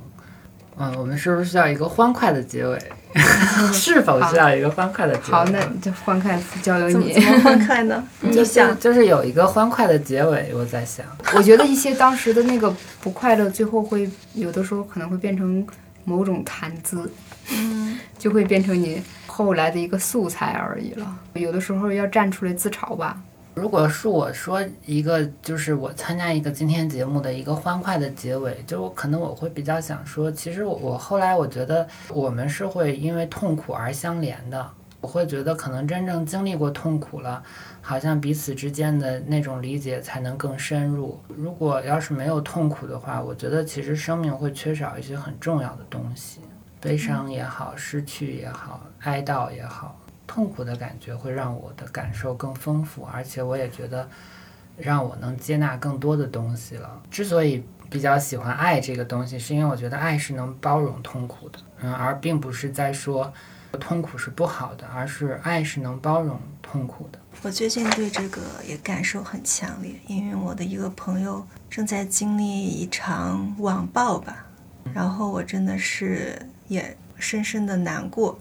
[0.78, 2.78] 嗯，我们是不是需要一个欢快的结尾？
[3.72, 5.32] 是否需要一个欢快的结尾？
[5.32, 7.14] 好，那就欢快交由你。
[7.14, 8.06] 怎么欢快呢？
[8.20, 10.52] 你想，就是有一个欢快的结尾。
[10.54, 15.66] 我在想，我觉得一些当时的那个不快乐，最后会有的时候可能会变成
[16.04, 17.10] 某种谈资，
[17.52, 21.16] 嗯，就会变成你后来的一个素材而已了。
[21.32, 23.16] 有的时候要站出来自嘲吧。
[23.56, 37.42] 如果是我说一个，就是我参加一个今天节目的一个欢快的结尾，就我可能我会比较想说，其实我我后来我觉得我们是会因为痛苦而相连的，我会觉得可能真正经历过痛苦了，
[37.80, 41.18] 好像彼此之间的那种理解才能更深入。
[41.28, 46.42] 如果要是没有痛苦的话，我觉得其实生命会缺少一些很重要的东西，
[46.78, 49.98] 悲伤也好，失去也好，哀悼也好。
[50.26, 54.08] 痛苦的感觉会让我的感受更丰富，而且我也觉得
[54.76, 57.02] 让我能接纳更多的东西了。
[57.10, 63.32] 之所以比较喜欢爱这个东西，是因为我觉得爱是能包容痛苦的，嗯，而并不是在说
[63.80, 67.18] 痛苦是不好的，而是爱是能包容痛苦的。
[67.42, 74.46] 我最近对这个也感受很强烈，因为我的一个朋友正在经历一场网暴吧，
[74.92, 78.38] 然后我真的是也深深的难过。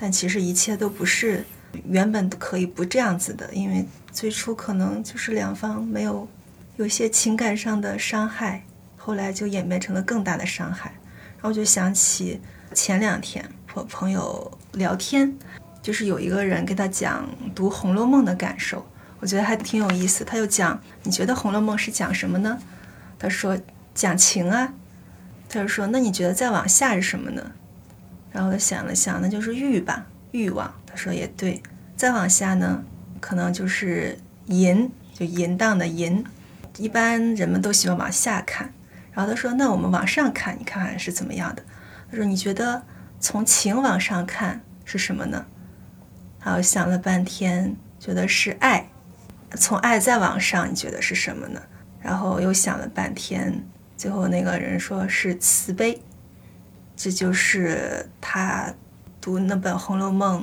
[0.00, 1.44] 但其实一切都不是
[1.84, 6.28] 原本可以不这样子的，因为最初可能就是两方没有
[6.76, 8.62] 有些情感上的伤害，
[8.96, 10.92] 后来就演变成了更大的伤害。
[11.34, 12.40] 然后我就想起
[12.72, 15.36] 前两天和朋友聊天，
[15.82, 18.86] 就是有一个人给他讲读《红楼梦》的感受，
[19.18, 20.24] 我觉得还挺有意思。
[20.24, 22.56] 他就讲，你觉得《红楼梦》是讲什么呢？
[23.18, 23.58] 他说
[23.94, 24.72] 讲情啊。
[25.50, 27.52] 他就说，那你觉得再往下是什么呢？
[28.30, 30.72] 然后他想了想，那就是欲吧，欲望。
[30.86, 31.62] 他说也对，
[31.96, 32.84] 再往下呢，
[33.20, 36.24] 可能就是淫，就淫荡的淫。
[36.76, 38.72] 一般人们都喜欢往下看。
[39.12, 41.62] 然后他说，那我们往上看，你看看是怎么样的？
[42.10, 42.82] 他说，你觉得
[43.18, 45.44] 从情往上看是什么呢？
[46.44, 48.88] 然后想了半天，觉得是爱。
[49.54, 51.60] 从爱再往上，你觉得是什么呢？
[52.00, 53.66] 然后又想了半天，
[53.96, 56.00] 最后那个人说是慈悲。
[56.98, 58.74] 这就是他
[59.20, 60.42] 读那本《红楼梦》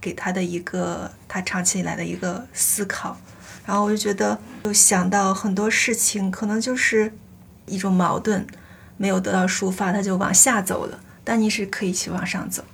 [0.00, 3.16] 给他的一个他长期以来的一个思考，
[3.64, 7.12] 然后我就觉得，就想到很多事情，可能就是
[7.66, 8.44] 一种矛盾，
[8.96, 10.98] 没有得到抒发，他就往下走了。
[11.22, 12.64] 但你是可以去往上走，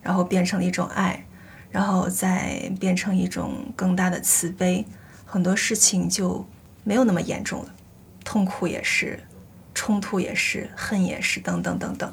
[0.00, 1.26] 然后变成了一种爱，
[1.70, 4.86] 然后再变成一种更大的慈悲，
[5.26, 6.48] 很多事情就
[6.82, 7.74] 没有那么严重了，
[8.24, 9.22] 痛苦也是，
[9.74, 12.10] 冲突也是，恨也是，等等等等。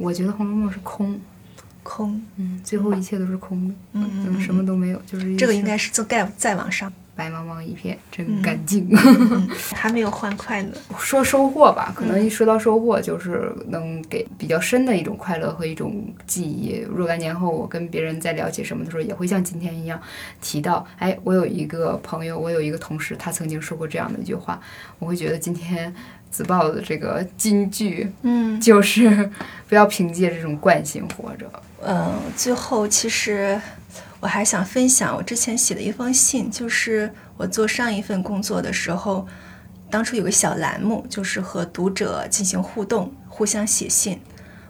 [0.00, 1.20] 我觉得《红楼梦》是空，
[1.82, 8.88] 空，嗯，最后一切都是空的，嗯，什么都没有，就是这个应该是再再再往上，白茫茫一片，真干净，
[9.74, 10.70] 还没有欢快呢。
[10.98, 16.82] 说收获吧，可能一说到收获，就是能给比较深的一种快乐和一种记忆。
[16.90, 20.00] 若干年后，我跟别人在聊起什么的时候，也会像今天一样
[20.40, 24.58] 提到，哎，我有一个朋友，我有一个同事，他曾经说过这样的一句话，
[24.98, 25.94] 我会觉得今天。
[26.30, 29.30] 子报的这个金句，嗯，就是
[29.68, 31.50] 不要凭借这种惯性活着。
[31.82, 33.60] 嗯，最后其实
[34.20, 39.26] 我还想分享我之前写的一封信，就是我做上一份工作的时候，
[39.90, 44.20] 当初有个小栏目，就是和读者进行互动，互相写信。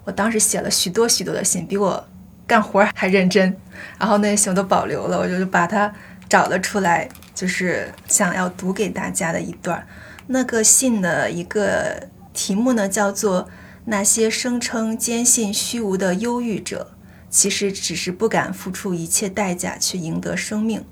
[0.04, 2.08] 我当时写了许多许多的信，比我
[2.46, 3.54] 干活还认真。
[3.98, 5.92] 然后那些信我都保留了，我就把它
[6.28, 9.86] 找了出来，就是想要读给大家的一段。
[10.32, 13.48] 那个信的一个题目呢，叫做
[13.86, 16.92] “那些声称坚信虚无的忧郁者，
[17.28, 20.84] 其实只是不敢付出一切代价去赢得生命。”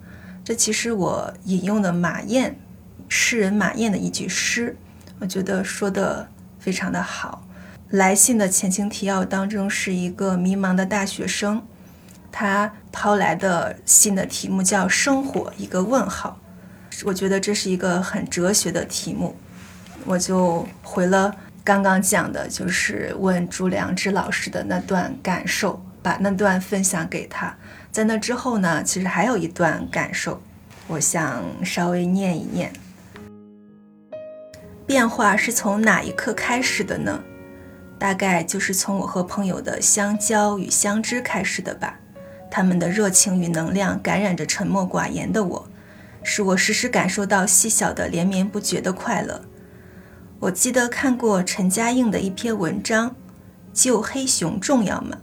[0.42, 2.58] 这其实我引用的马燕
[3.08, 4.76] 诗人马燕的一句诗，
[5.20, 6.28] 我觉得说的
[6.58, 7.46] 非常的好。
[7.90, 11.64] 来信的前情提要当中是一个迷茫的大学生，
[12.32, 16.40] 他抛来的信的题目叫“生活”，一个问号。
[17.04, 19.36] 我觉得这是一个很哲学的题目，
[20.04, 27.54] 我就回了刚刚讲的，就是问朱良之老师的那段感受，把那段分享给他。
[27.92, 30.40] 在那之后呢，其实还有一段感受，
[30.86, 32.72] 我想稍微念一念。
[34.86, 37.22] 变化是从哪一刻开始的呢？
[37.98, 41.98] 大概就是从我和朋友的相交与相知开始的吧。
[42.50, 45.67] 他们的热情与能量感染着沉默寡言的我。
[46.30, 49.40] 使我时时感受到细小的连绵不绝的快乐。
[50.40, 53.10] 我记得看过陈嘉映的一篇文章，
[53.72, 55.16] 《救黑熊重要吗》？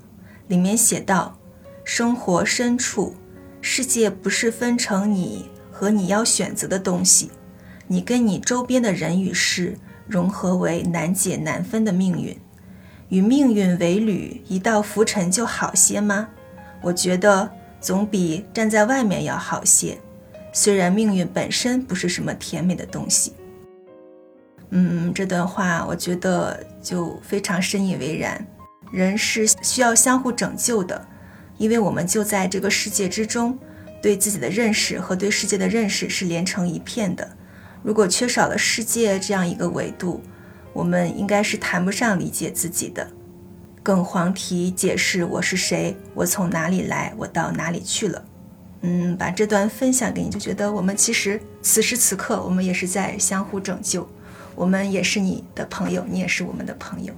[0.48, 1.38] 里面写道：
[1.84, 3.16] 生活深处，
[3.62, 7.30] 世界不是分成你和你要选择的东西，
[7.86, 9.78] 你跟你周边的人与事
[10.08, 12.36] 融合为难解难分的命运。
[13.10, 16.30] 与命运为侣，一道浮沉就好些吗？
[16.82, 20.00] 我觉得总比站在外面要好些。
[20.56, 23.34] 虽然命运本身不是什么甜美的东西。
[24.70, 28.48] 嗯，这段话我觉得就非常深以为然。
[28.90, 31.06] 人是需要相互拯救的，
[31.58, 33.60] 因为我们就在这个世界之中，
[34.02, 37.30] 对自己的认识和对世界的认识是连成一片的。
[37.84, 40.22] 如果缺少了世界这样一个维度，
[40.72, 43.06] 我们应该是谈不上理解自己的，
[43.84, 48.24] 更遑提解释我是谁，我从哪里来，我到哪里去了。
[48.86, 54.08] 嗯，把这段分享给你，就觉得我们其实此时此刻，我们也是在相互拯救，
[54.54, 57.12] 我们也是你的朋友，你也是我们的朋友。